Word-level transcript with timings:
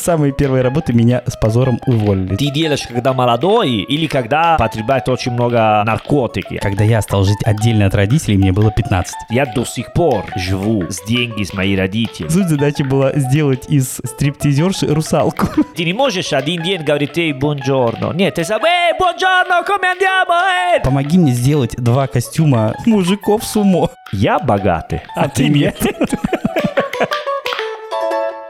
самой 0.00 0.32
первой 0.32 0.62
работы 0.62 0.92
меня 0.92 1.22
с 1.26 1.36
позором 1.36 1.80
уволили. 1.86 2.36
Ты 2.36 2.50
делаешь, 2.50 2.86
когда 2.86 3.12
молодой 3.12 3.70
или 3.70 4.06
когда 4.06 4.56
потребляет 4.56 5.08
очень 5.08 5.32
много 5.32 5.82
наркотики. 5.84 6.58
Когда 6.58 6.84
я 6.84 7.02
стал 7.02 7.24
жить 7.24 7.38
отдельно 7.44 7.86
от 7.86 7.94
родителей, 7.94 8.36
мне 8.36 8.52
было 8.52 8.70
15. 8.70 9.14
Я 9.30 9.46
до 9.46 9.64
сих 9.64 9.92
пор 9.92 10.24
живу 10.36 10.84
с 10.88 11.04
деньги 11.06 11.44
с 11.44 11.52
моими 11.52 11.76
родителями. 11.76 12.30
Суть 12.30 12.48
задачи 12.48 12.82
была 12.82 13.12
сделать 13.14 13.66
из 13.68 14.00
стриптизерши 14.04 14.86
русалку. 14.92 15.46
Ты 15.76 15.84
не 15.84 15.92
можешь 15.92 16.32
один 16.32 16.62
день 16.62 16.82
говорить 16.82 17.16
эй, 17.18 17.32
бонжорно. 17.32 18.12
Нет, 18.12 18.34
ты 18.34 18.44
сам, 18.44 18.62
эй, 18.64 18.92
бонжорно, 18.98 19.62
come 19.66 19.84
andiamo. 19.94 20.82
Помоги 20.82 21.18
мне 21.18 21.32
сделать 21.32 21.76
два 21.76 22.06
костюма 22.06 22.74
мужиков 22.86 23.44
сумо. 23.44 23.90
Я 24.12 24.38
богатый, 24.38 25.02
А 25.14 25.28
ты 25.28 25.48
нет. 25.48 25.78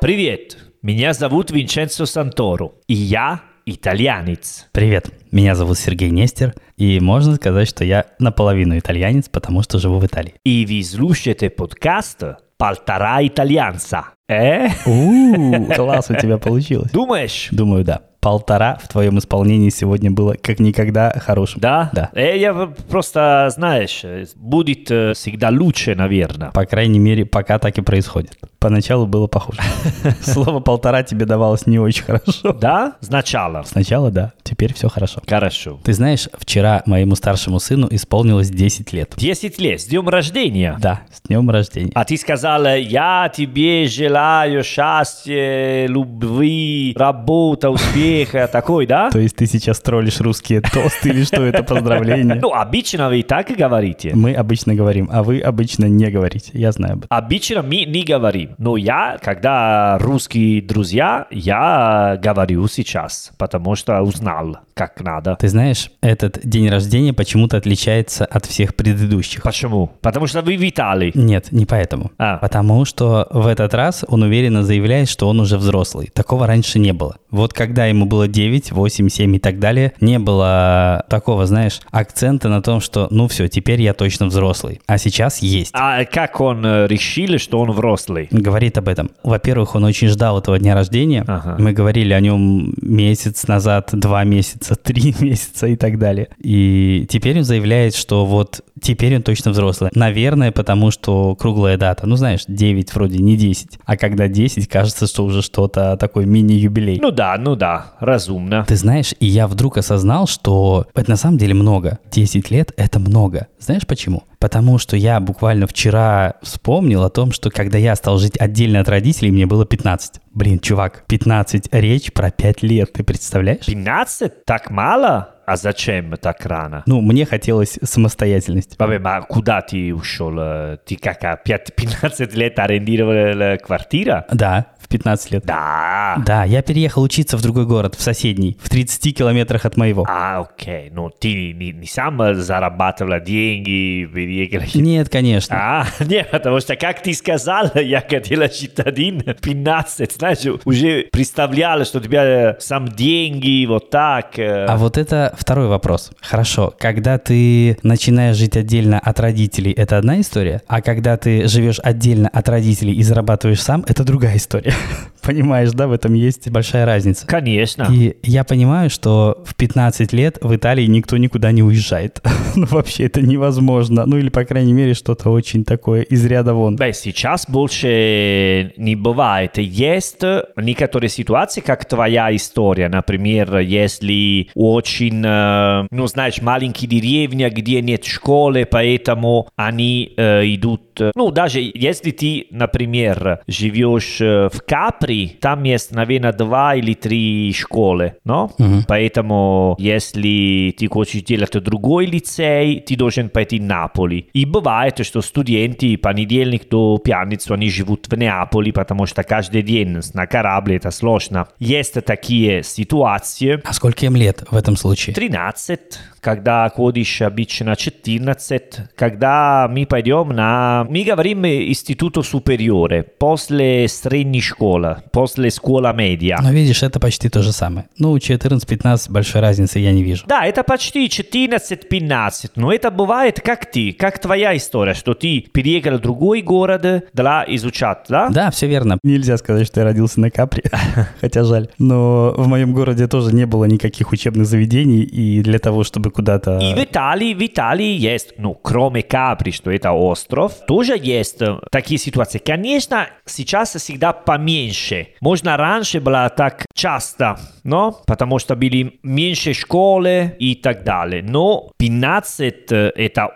Привет, 0.01 0.56
меня 0.82 1.12
зовут 1.12 1.50
Винченцо 1.50 2.06
Санторо, 2.06 2.72
и 2.86 2.94
я 2.94 3.42
итальянец. 3.66 4.66
Привет, 4.72 5.10
меня 5.30 5.54
зовут 5.54 5.78
Сергей 5.78 6.08
Нестер, 6.10 6.54
и 6.78 7.00
можно 7.00 7.34
сказать, 7.34 7.68
что 7.68 7.84
я 7.84 8.06
наполовину 8.18 8.78
итальянец, 8.78 9.28
потому 9.28 9.62
что 9.62 9.78
живу 9.78 9.98
в 9.98 10.06
Италии. 10.06 10.34
И 10.42 10.64
вы 10.64 10.82
слушаете 10.82 11.50
подкаст 11.50 12.22
«Полтора 12.56 13.26
итальянца». 13.26 14.06
Э? 14.26 14.68
У, 14.86 15.66
класс 15.74 16.08
у 16.08 16.14
тебя 16.14 16.38
получилось. 16.38 16.90
Думаешь? 16.92 17.48
Думаю, 17.50 17.84
да. 17.84 18.00
Полтора 18.20 18.79
в 18.83 18.87
твоем 18.88 19.19
исполнении 19.19 19.70
сегодня 19.70 20.10
было 20.10 20.34
как 20.34 20.60
никогда 20.60 21.10
хорошим. 21.10 21.60
Да? 21.60 21.88
Да. 21.95 22.10
Э, 22.12 22.37
я 22.38 22.52
просто, 22.88 23.48
знаешь, 23.51 24.02
будет 24.37 24.91
э, 24.91 25.15
всегда 25.15 25.48
лучше, 25.48 25.95
наверное. 25.95 26.51
По 26.51 26.66
крайней 26.66 26.98
мере, 26.98 27.24
пока 27.24 27.59
так 27.59 27.79
и 27.79 27.80
происходит. 27.80 28.37
Поначалу 28.59 29.06
было 29.06 29.27
похоже. 29.27 29.60
Слово 30.20 30.60
полтора 30.60 31.02
тебе 31.02 31.24
давалось 31.24 31.66
не 31.66 31.79
очень 31.79 32.04
хорошо. 32.04 32.52
Да? 32.52 32.96
Сначала. 33.01 33.62
Сначала 33.62 34.10
да, 34.10 34.32
теперь 34.43 34.74
все 34.74 34.90
хорошо. 34.90 35.23
Хорошо. 35.27 35.80
Ты 35.82 35.95
знаешь, 35.95 36.29
вчера 36.38 36.82
моему 36.84 37.15
старшему 37.15 37.59
сыну 37.59 37.88
исполнилось 37.90 38.51
10 38.51 38.93
лет. 38.93 39.15
10 39.16 39.59
лет, 39.59 39.80
с 39.80 39.87
днем 39.87 40.07
рождения. 40.10 40.77
Да, 40.79 41.01
с 41.10 41.27
днем 41.27 41.49
рождения. 41.49 41.93
А 41.95 42.05
ты 42.05 42.18
сказал, 42.18 42.66
я 42.66 43.32
тебе 43.34 43.87
желаю 43.87 44.62
счастья, 44.62 45.87
любви, 45.87 46.95
работа, 46.99 47.71
успеха, 47.71 48.09
такой, 48.52 48.86
да? 48.86 49.10
То 49.10 49.18
есть 49.18 49.36
ты 49.36 49.46
сейчас 49.46 49.80
троллишь 49.80 50.20
русские 50.20 50.60
тосты 50.60 51.10
или 51.10 51.24
что 51.24 51.42
это 51.42 51.62
поздравление? 51.62 52.38
Ну, 52.40 52.52
обычно 52.52 53.08
вы 53.08 53.22
так 53.22 53.50
и 53.50 53.54
говорите. 53.54 54.12
Мы 54.14 54.34
обычно 54.34 54.74
говорим, 54.74 55.08
а 55.12 55.22
вы 55.22 55.40
обычно 55.40 55.86
не 55.86 56.10
говорите. 56.10 56.50
Я 56.52 56.72
знаю 56.72 56.94
об 56.94 56.98
этом. 57.04 57.08
Обычно 57.10 57.62
мы 57.62 57.84
не 57.84 58.04
говорим. 58.04 58.50
Но 58.58 58.76
я, 58.76 59.18
когда 59.22 59.98
русские 59.98 60.62
друзья, 60.62 61.26
я 61.30 62.18
говорю 62.22 62.66
сейчас, 62.68 63.32
потому 63.38 63.76
что 63.76 64.00
узнал, 64.03 64.58
как 64.75 65.00
надо. 65.00 65.36
Ты 65.38 65.48
знаешь, 65.48 65.91
этот 66.00 66.41
день 66.42 66.69
рождения 66.69 67.12
почему-то 67.12 67.56
отличается 67.56 68.25
от 68.25 68.47
всех 68.47 68.75
предыдущих. 68.75 69.42
Почему? 69.42 69.91
Потому 70.00 70.26
что 70.26 70.42
вы 70.42 70.56
в 70.56 70.69
Италии. 70.69 71.12
Нет, 71.14 71.53
не 71.53 71.66
поэтому. 71.66 72.10
А. 72.19 72.38
Потому 72.38 72.84
что 72.84 73.28
в 73.31 73.47
этот 73.47 73.75
раз 73.75 74.04
он 74.08 74.22
уверенно 74.22 74.62
заявляет, 74.62 75.08
что 75.08 75.28
он 75.28 75.41
уже 75.41 75.58
взрослый. 75.58 76.10
Такого 76.14 76.47
раньше 76.47 76.78
не 76.78 76.92
было. 76.92 77.16
Вот 77.31 77.53
когда 77.53 77.86
ему 77.86 78.00
было 78.06 78.28
9, 78.28 78.72
8, 78.72 79.09
7 79.09 79.37
и 79.37 79.38
так 79.38 79.59
далее, 79.59 79.93
не 80.00 80.19
было 80.19 81.04
такого, 81.09 81.47
знаешь, 81.47 81.81
акцента 81.91 82.48
на 82.48 82.62
том, 82.62 82.81
что 82.81 83.09
ну 83.10 83.28
все, 83.28 83.48
теперь 83.48 83.82
я 83.82 83.94
точно 83.94 84.26
взрослый. 84.26 84.81
А 84.87 84.98
сейчас 84.98 85.38
есть. 85.38 85.70
А 85.75 86.04
как 86.04 86.41
он 86.41 86.65
э, 86.65 86.87
решил, 86.87 87.38
что 87.38 87.60
он 87.60 87.72
взрослый? 87.72 88.28
Говорит 88.31 88.78
об 88.78 88.88
этом. 88.88 89.10
Во-первых, 89.22 89.75
он 89.75 89.84
очень 89.84 90.09
ждал 90.09 90.38
этого 90.38 90.59
дня 90.59 90.75
рождения. 90.75 91.25
Ага. 91.26 91.56
Мы 91.59 91.72
говорили 91.72 92.12
о 92.12 92.21
нем 92.21 92.75
месяц 92.81 93.47
назад, 93.47 93.91
два 93.93 94.25
месяца, 94.25 94.75
три 94.82 95.15
месяца 95.21 95.67
и 95.67 95.77
так 95.77 95.99
далее. 95.99 96.28
И 96.38 97.06
теперь 97.09 97.38
он 97.38 97.44
заявляет, 97.44 97.94
что 97.94 98.25
вот 98.25 98.62
теперь 98.81 99.17
он 99.17 99.23
точно 99.23 99.51
взрослый. 99.51 99.91
Наверное, 99.95 100.53
потому 100.53 100.91
что 100.91 101.35
круглая 101.37 101.77
дата. 101.77 102.07
Ну, 102.07 102.17
знаешь, 102.17 102.45
9 102.47 102.95
вроде 102.95 103.19
не 103.19 103.37
10. 103.37 103.79
А 103.85 103.97
когда 103.97 104.29
10, 104.29 104.69
кажется, 104.69 105.07
что 105.07 105.25
уже 105.25 105.43
что-то 105.43 105.97
такой 105.97 106.27
мини-юбилей. 106.27 106.99
Ну 107.01 107.11
да, 107.11 107.37
ну 107.39 107.57
да, 107.57 107.95
разумно. 108.01 108.65
Ты 108.67 108.77
знаешь, 108.77 109.15
и 109.21 109.27
я 109.27 109.47
вдруг 109.47 109.79
осознал, 109.79 110.27
что 110.27 110.87
это 110.95 111.11
на 111.11 111.17
самом 111.17 111.39
деле 111.39 111.55
много. 111.55 111.99
10 112.11 112.51
лет— 112.51 112.73
это 112.77 112.99
много. 112.99 113.47
Знаешь 113.59 113.87
почему? 113.87 114.25
Потому 114.41 114.78
что 114.78 114.97
я 114.97 115.21
буквально 115.21 115.67
вчера 115.67 116.34
вспомнил 116.43 117.05
о 117.05 117.11
том, 117.11 117.31
что 117.31 117.51
когда 117.51 117.77
я 117.78 117.95
стал 117.95 118.19
жить 118.19 118.41
отдельно 118.41 118.81
от 118.81 118.89
родителей, 118.89 119.31
мне 119.31 119.45
было 119.47 119.67
15. 119.67 120.21
Блин, 120.33 120.59
чувак, 120.61 121.05
15 121.09 121.69
речь 121.73 122.12
про 122.12 122.31
5 122.31 122.62
лет, 122.62 122.93
ты 122.93 123.05
представляешь? 123.05 123.67
15? 123.67 124.45
Так 124.47 124.71
мало? 124.71 125.34
А 125.47 125.56
зачем 125.56 126.17
так 126.17 126.47
рано? 126.47 126.84
Ну, 126.87 127.00
мне 127.00 127.27
хотелось 127.27 127.77
самостоятельности. 127.83 128.77
Vabbè, 128.77 129.00
ma 129.00 129.23
куда 129.29 129.61
ты 129.62 129.93
ушел? 129.93 130.34
Э, 130.39 130.79
Ты 130.87 130.95
как, 130.95 131.25
а, 131.25 131.37
пять- 131.37 131.75
15 131.77 132.34
лет 132.37 132.56
арендировал 132.61 133.12
э, 133.12 133.59
квартира? 133.59 134.27
Да, 134.33 134.67
в 134.79 134.87
15 134.87 135.33
лет. 135.33 135.45
Да. 135.45 136.23
Да, 136.25 136.45
я 136.45 136.62
переехал 136.62 137.03
учиться 137.03 137.37
в 137.37 137.43
другой 137.43 137.67
город, 137.67 137.97
в 137.97 138.00
соседний, 138.00 138.56
в 138.62 138.71
30 138.71 139.12
километрах 139.17 139.65
от 139.65 139.77
моего. 139.77 140.06
А, 140.09 140.39
окей. 140.39 140.89
Ну, 140.93 141.11
ты 141.11 141.53
не, 141.53 141.73
не 141.73 141.87
сам 141.89 142.23
э, 142.23 142.34
зарабатывал 142.34 143.19
деньги, 143.21 144.05
переехал. 144.31 144.81
Нет, 144.81 145.09
конечно. 145.09 145.57
А, 145.57 145.87
нет, 146.05 146.31
потому 146.31 146.61
что, 146.61 146.77
как 146.77 147.03
ты 147.03 147.13
сказал, 147.15 147.71
я 147.75 148.05
хотел 148.07 148.41
жить 148.43 148.79
один 148.79 149.23
15, 149.23 150.13
знаешь, 150.13 150.39
уже 150.65 151.09
представлял, 151.11 151.85
что 151.85 151.99
у 151.99 152.03
тебя 152.03 152.25
э, 152.25 152.57
сам 152.61 152.89
деньги, 152.89 153.67
вот 153.67 153.91
так. 153.91 154.39
э. 154.39 154.67
А 154.67 154.77
вот 154.77 154.99
это 154.99 155.35
второй 155.39 155.69
вопрос. 155.69 156.11
Хорошо, 156.21 156.75
когда 156.79 157.19
ты 157.19 157.79
начинаешь 157.83 158.37
жить 158.37 158.57
отдельно 158.57 158.99
от 158.99 159.21
родителей, 159.21 159.73
это 159.73 159.99
одна 159.99 160.21
история, 160.21 160.62
а 160.67 160.83
когда 160.83 161.17
ты 161.17 161.49
живешь 161.49 161.81
отдельно 161.83 162.29
от 162.29 162.49
родителей 162.49 162.95
и 162.95 163.03
зарабатываешь 163.03 163.62
сам, 163.62 163.85
это 163.87 164.05
другая 164.05 164.37
история. 164.37 164.75
Понимаешь, 165.23 165.71
да, 165.73 165.87
в 165.87 165.93
этом 165.93 166.15
есть 166.15 166.49
большая 166.51 166.87
разница. 166.87 167.27
Конечно. 167.27 167.87
И 167.91 168.17
я 168.23 168.45
понимаю, 168.45 168.91
что 168.91 169.43
в 169.45 169.55
15 169.55 170.12
лет 170.12 170.39
в 170.41 170.55
Италии 170.55 170.87
никто 170.87 171.17
никуда 171.17 171.53
не 171.53 171.62
уезжает. 171.62 172.23
ну, 172.57 172.67
вообще 172.67 173.05
это 173.05 173.21
невозможно. 173.21 174.05
Ну, 174.07 174.19
или, 174.20 174.28
по 174.28 174.44
крайней 174.44 174.72
мере, 174.72 174.94
что-то 174.94 175.31
очень 175.31 175.64
такое 175.64 176.03
из 176.03 176.25
ряда 176.26 176.54
вон. 176.54 176.76
Бeh, 176.76 176.92
сейчас 176.92 177.47
больше 177.48 178.72
не 178.76 178.97
бывает. 178.97 179.58
Есть 179.58 180.22
некоторые 180.56 181.08
ситуации, 181.10 181.60
как 181.60 181.84
твоя 181.84 182.34
история. 182.34 182.88
Например, 182.88 183.58
если 183.58 184.48
очень, 184.54 185.22
э, 185.25 185.86
ну, 185.91 186.06
знаешь, 186.06 186.41
маленькие 186.42 186.88
деревни, 186.88 187.48
где 187.48 187.81
нет 187.82 188.04
школы, 188.04 188.66
поэтому 188.70 189.48
они 189.56 190.12
э, 190.16 190.42
идут... 190.54 191.00
э, 191.00 191.12
Ну, 191.14 191.31
даже 191.31 191.60
если 191.60 192.10
ты, 192.10 192.47
например, 192.50 193.41
живешь 193.47 194.20
в 194.20 194.52
Капри, 194.66 195.37
там 195.41 195.62
есть, 195.64 195.92
наверное, 195.92 196.32
два 196.32 196.75
или 196.75 196.94
три 196.94 197.52
школы, 197.52 198.14
но? 198.25 198.50
Поэтому, 198.88 199.76
если 199.78 200.75
ты 200.78 200.87
хочешь 200.88 201.22
делать 201.22 201.52
другой 201.62 202.06
лицей, 202.06 202.81
ты 202.81 202.97
должен 202.97 203.28
пойти 203.28 203.58
в 203.58 203.62
Наполи. 204.10 204.28
И 204.32 204.44
бывает, 204.44 205.04
что 205.06 205.22
студенты 205.22 205.97
понедельник 205.97 206.69
до 206.69 206.98
пятницу 206.98 207.54
они 207.54 207.71
живут 207.71 208.09
в 208.09 208.16
Неаполе, 208.16 208.72
потому 208.72 209.06
что 209.06 209.22
каждый 209.22 209.62
день 209.62 209.98
на 210.15 210.26
корабле 210.26 210.76
это 210.76 210.91
сложно. 210.91 211.48
Есть 211.59 211.94
такие 212.04 212.62
ситуации. 212.62 213.60
А 213.65 213.72
сколько 213.72 214.06
им 214.06 214.16
лет 214.16 214.44
в 214.50 214.56
этом 214.56 214.76
случае? 214.76 215.15
13, 215.15 215.81
когда 216.20 216.69
ходишь 216.69 217.22
обычно 217.22 217.76
14, 217.76 218.62
когда 218.94 219.69
мы 219.70 219.87
пойдем 219.87 220.28
на... 220.28 220.87
Мы 220.88 221.04
говорим 221.04 221.44
институту 221.47 222.22
супериоре, 222.22 223.03
после 223.03 223.88
средней 223.88 224.40
школы, 224.40 224.99
после 225.12 225.50
школа 225.50 225.93
медиа. 225.93 226.38
Но 226.43 226.50
видишь, 226.52 226.82
это 226.82 227.00
почти 227.00 227.29
то 227.29 227.43
же 227.43 227.52
самое. 227.52 227.87
Ну, 227.99 228.17
14-15 228.17 229.11
большой 229.11 229.40
разницы 229.40 229.79
я 229.79 229.93
не 229.93 230.02
вижу. 230.02 230.25
Да, 230.26 230.44
это 230.44 230.62
почти 230.62 231.06
14-15, 231.06 232.50
но 232.56 232.73
это 232.73 232.90
бывает 232.90 233.40
как 233.40 233.70
ты, 233.70 233.93
как 234.00 234.19
твоя 234.19 234.56
история, 234.56 234.94
что 234.94 235.12
ты 235.12 235.43
переехал 235.52 235.99
в 235.99 236.00
другой 236.00 236.41
город 236.41 237.05
для 237.12 237.44
изучать, 237.49 238.06
да? 238.08 238.31
Да, 238.31 238.50
все 238.50 238.67
верно. 238.67 238.99
Нельзя 239.02 239.37
сказать, 239.37 239.67
что 239.67 239.81
я 239.81 239.85
родился 239.85 240.20
на 240.20 240.31
Капри, 240.31 240.62
хотя 241.20 241.44
жаль. 241.44 241.69
Но 241.79 242.32
в 242.35 242.49
моем 242.49 242.73
городе 242.73 243.06
тоже 243.08 243.35
не 243.35 243.44
было 243.44 243.67
никаких 243.67 244.11
учебных 244.11 244.47
заведений, 244.47 245.02
и 245.02 245.43
для 245.43 245.58
того, 245.58 245.85
чтобы 245.85 246.11
куда-то... 246.11 246.58
И 246.58 246.75
в 246.75 246.82
Италии, 246.82 247.35
в 247.35 247.44
Италии 247.44 247.94
есть, 247.94 248.32
ну, 248.38 248.55
кроме 248.55 249.02
Капри, 249.02 249.52
что 249.52 249.70
это 249.70 249.93
остров, 249.93 250.55
тоже 250.67 250.97
есть 250.99 251.43
э, 251.43 251.58
такие 251.70 251.99
ситуации. 251.99 252.38
Конечно, 252.38 253.06
сейчас 253.26 253.75
всегда 253.75 254.14
поменьше. 254.14 255.08
Можно 255.20 255.58
раньше 255.58 256.00
было 256.00 256.32
так 256.35 256.64
часто, 256.75 257.38
но 257.64 258.00
потому 258.06 258.38
что 258.38 258.56
были 258.56 258.99
меньше 259.02 259.52
школы 259.52 260.35
и 260.38 260.55
так 260.55 260.85
далее. 260.85 261.23
Но 261.23 261.70
15 261.76 262.73
э, 262.73 262.93
это 262.97 263.26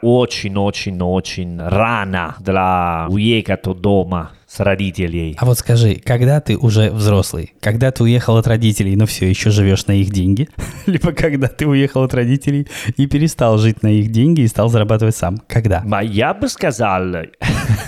очень-очень-очень 0.58 1.60
рано 1.60 2.36
для 2.40 3.06
уехать 3.08 3.66
от 3.66 3.80
дома 3.80 4.30
с 4.54 4.60
родителей. 4.60 5.36
А 5.38 5.46
вот 5.46 5.58
скажи, 5.58 5.96
когда 5.96 6.40
ты 6.40 6.56
уже 6.56 6.90
взрослый, 6.90 7.52
когда 7.60 7.90
ты 7.90 8.04
уехал 8.04 8.36
от 8.36 8.46
родителей, 8.46 8.94
но 8.94 9.04
все 9.04 9.28
еще 9.28 9.50
живешь 9.50 9.86
на 9.86 9.92
их 9.92 10.10
деньги, 10.10 10.48
либо 10.86 11.12
когда 11.12 11.48
ты 11.48 11.66
уехал 11.66 12.04
от 12.04 12.14
родителей 12.14 12.68
и 12.96 13.06
перестал 13.06 13.58
жить 13.58 13.82
на 13.82 13.88
их 13.88 14.12
деньги 14.12 14.42
и 14.42 14.46
стал 14.46 14.68
зарабатывать 14.68 15.16
сам? 15.16 15.38
Когда? 15.48 15.82
Ma 15.84 16.06
я 16.06 16.34
бы 16.34 16.48
сказал, 16.48 17.04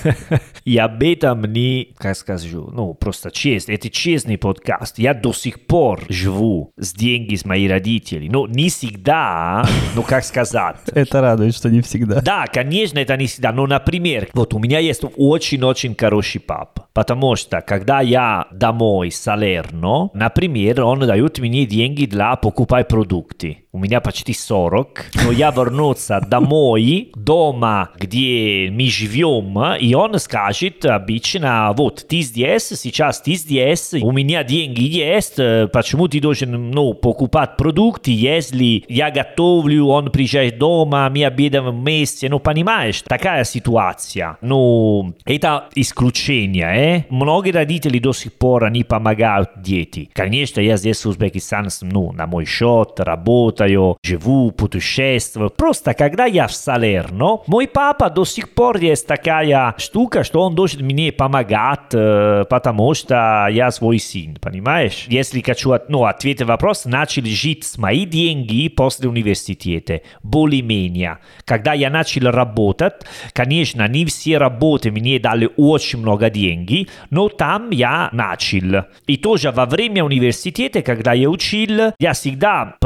и 0.64 0.76
об 0.76 1.02
этом 1.02 1.44
не, 1.52 1.94
как 1.98 2.16
скажу, 2.16 2.68
ну, 2.72 2.94
просто 2.94 3.30
честно, 3.30 3.72
это 3.72 3.88
честный 3.88 4.36
подкаст. 4.36 4.98
Я 4.98 5.14
до 5.14 5.32
сих 5.32 5.66
пор 5.66 6.00
живу 6.08 6.72
с 6.76 6.92
деньги 6.92 7.36
с 7.36 7.44
моих 7.44 7.70
родителей. 7.70 8.28
Ну, 8.28 8.46
не 8.46 8.70
всегда, 8.70 9.64
ну, 9.94 10.02
как 10.02 10.24
сказать. 10.24 10.78
Это 10.92 11.20
радует, 11.20 11.54
что 11.54 11.70
не 11.70 11.80
всегда. 11.82 12.20
Да, 12.20 12.46
конечно, 12.46 12.98
это 12.98 13.16
не 13.16 13.26
всегда. 13.26 13.52
Но, 13.52 13.66
например, 13.66 14.28
вот 14.32 14.54
у 14.54 14.58
меня 14.58 14.78
есть 14.78 15.02
очень-очень 15.16 15.94
хороший 15.94 16.40
папа. 16.40 16.55
Потому 16.92 17.36
что, 17.36 17.60
когда 17.60 18.00
я 18.00 18.46
домой 18.50 19.10
с 19.10 19.20
Салерно, 19.20 20.10
например, 20.14 20.82
он 20.82 21.00
дает 21.00 21.38
мне 21.38 21.66
деньги 21.66 22.06
для 22.06 22.36
покупать 22.36 22.88
продукты. 22.88 23.65
У 23.76 23.78
меня 23.78 24.00
почти 24.00 24.32
40, 24.32 25.10
но 25.26 25.32
я 25.32 25.50
вернуться 25.50 26.24
домой, 26.26 27.12
дома, 27.14 27.90
где 27.98 28.70
мы 28.72 28.86
живем, 28.86 29.74
и 29.78 29.92
он 29.92 30.18
скажет 30.18 30.86
обычно, 30.86 31.74
вот, 31.76 32.06
ты 32.08 32.22
здесь, 32.22 32.68
сейчас 32.68 33.20
ты 33.20 33.34
здесь, 33.34 33.92
у 34.00 34.12
меня 34.12 34.44
деньги 34.44 34.80
есть, 34.80 35.36
почему 35.72 36.08
ты 36.08 36.22
должен, 36.22 36.70
ну, 36.70 36.94
покупать 36.94 37.58
продукты, 37.58 38.12
если 38.12 38.82
я 38.88 39.10
готовлю, 39.10 39.88
он 39.88 40.10
приезжает 40.10 40.56
дома, 40.56 41.10
мы 41.10 41.26
обедаем 41.26 41.68
вместе, 41.78 42.30
ну, 42.30 42.38
понимаешь, 42.38 43.02
такая 43.02 43.44
ситуация. 43.44 44.38
Ну, 44.40 45.12
это 45.26 45.66
исключение, 45.74 47.00
э? 47.00 47.04
Многие 47.10 47.50
родители 47.50 47.98
до 47.98 48.14
сих 48.14 48.32
пор 48.32 48.70
не 48.70 48.84
помогают 48.84 49.50
дети. 49.58 50.08
Конечно, 50.14 50.62
я 50.62 50.78
здесь 50.78 51.04
в 51.04 51.10
Узбекистане, 51.10 51.68
ну, 51.82 52.12
на 52.12 52.26
мой 52.26 52.46
счет, 52.46 52.98
работаю, 53.00 53.65
живу, 54.02 54.50
путешествую. 54.50 55.50
Просто 55.50 55.94
когда 55.94 56.24
я 56.24 56.46
в 56.46 56.52
Салерно, 56.52 57.40
мой 57.46 57.68
папа 57.68 58.10
до 58.10 58.24
сих 58.24 58.54
пор 58.54 58.78
есть 58.78 59.06
такая 59.06 59.74
штука, 59.78 60.24
что 60.24 60.42
он 60.42 60.54
должен 60.54 60.84
мне 60.84 61.12
помогать, 61.12 61.92
э, 61.92 62.44
потому 62.48 62.94
что 62.94 63.48
я 63.50 63.70
свой 63.70 63.98
сын, 63.98 64.36
понимаешь? 64.40 65.06
Если 65.08 65.40
хочу, 65.40 65.74
ну, 65.88 66.04
ответить 66.04 66.46
вопрос, 66.46 66.84
начал 66.84 67.24
жить 67.24 67.64
с 67.64 67.78
мои 67.78 68.04
деньги 68.04 68.68
после 68.68 69.08
университета, 69.08 70.00
более-менее. 70.22 71.18
Когда 71.44 71.72
я 71.72 71.90
начал 71.90 72.30
работать, 72.30 72.94
конечно, 73.32 73.86
не 73.88 74.04
все 74.04 74.38
работы 74.38 74.90
мне 74.90 75.18
дали 75.18 75.50
очень 75.56 76.00
много 76.00 76.30
денег, 76.30 76.88
но 77.10 77.28
там 77.28 77.70
я 77.70 78.08
начал. 78.12 78.84
И 79.06 79.16
тоже 79.16 79.50
во 79.50 79.66
время 79.66 80.04
университета, 80.04 80.82
когда 80.82 81.12
я 81.12 81.28
учил, 81.28 81.92
я 81.98 82.12
всегда 82.12 82.76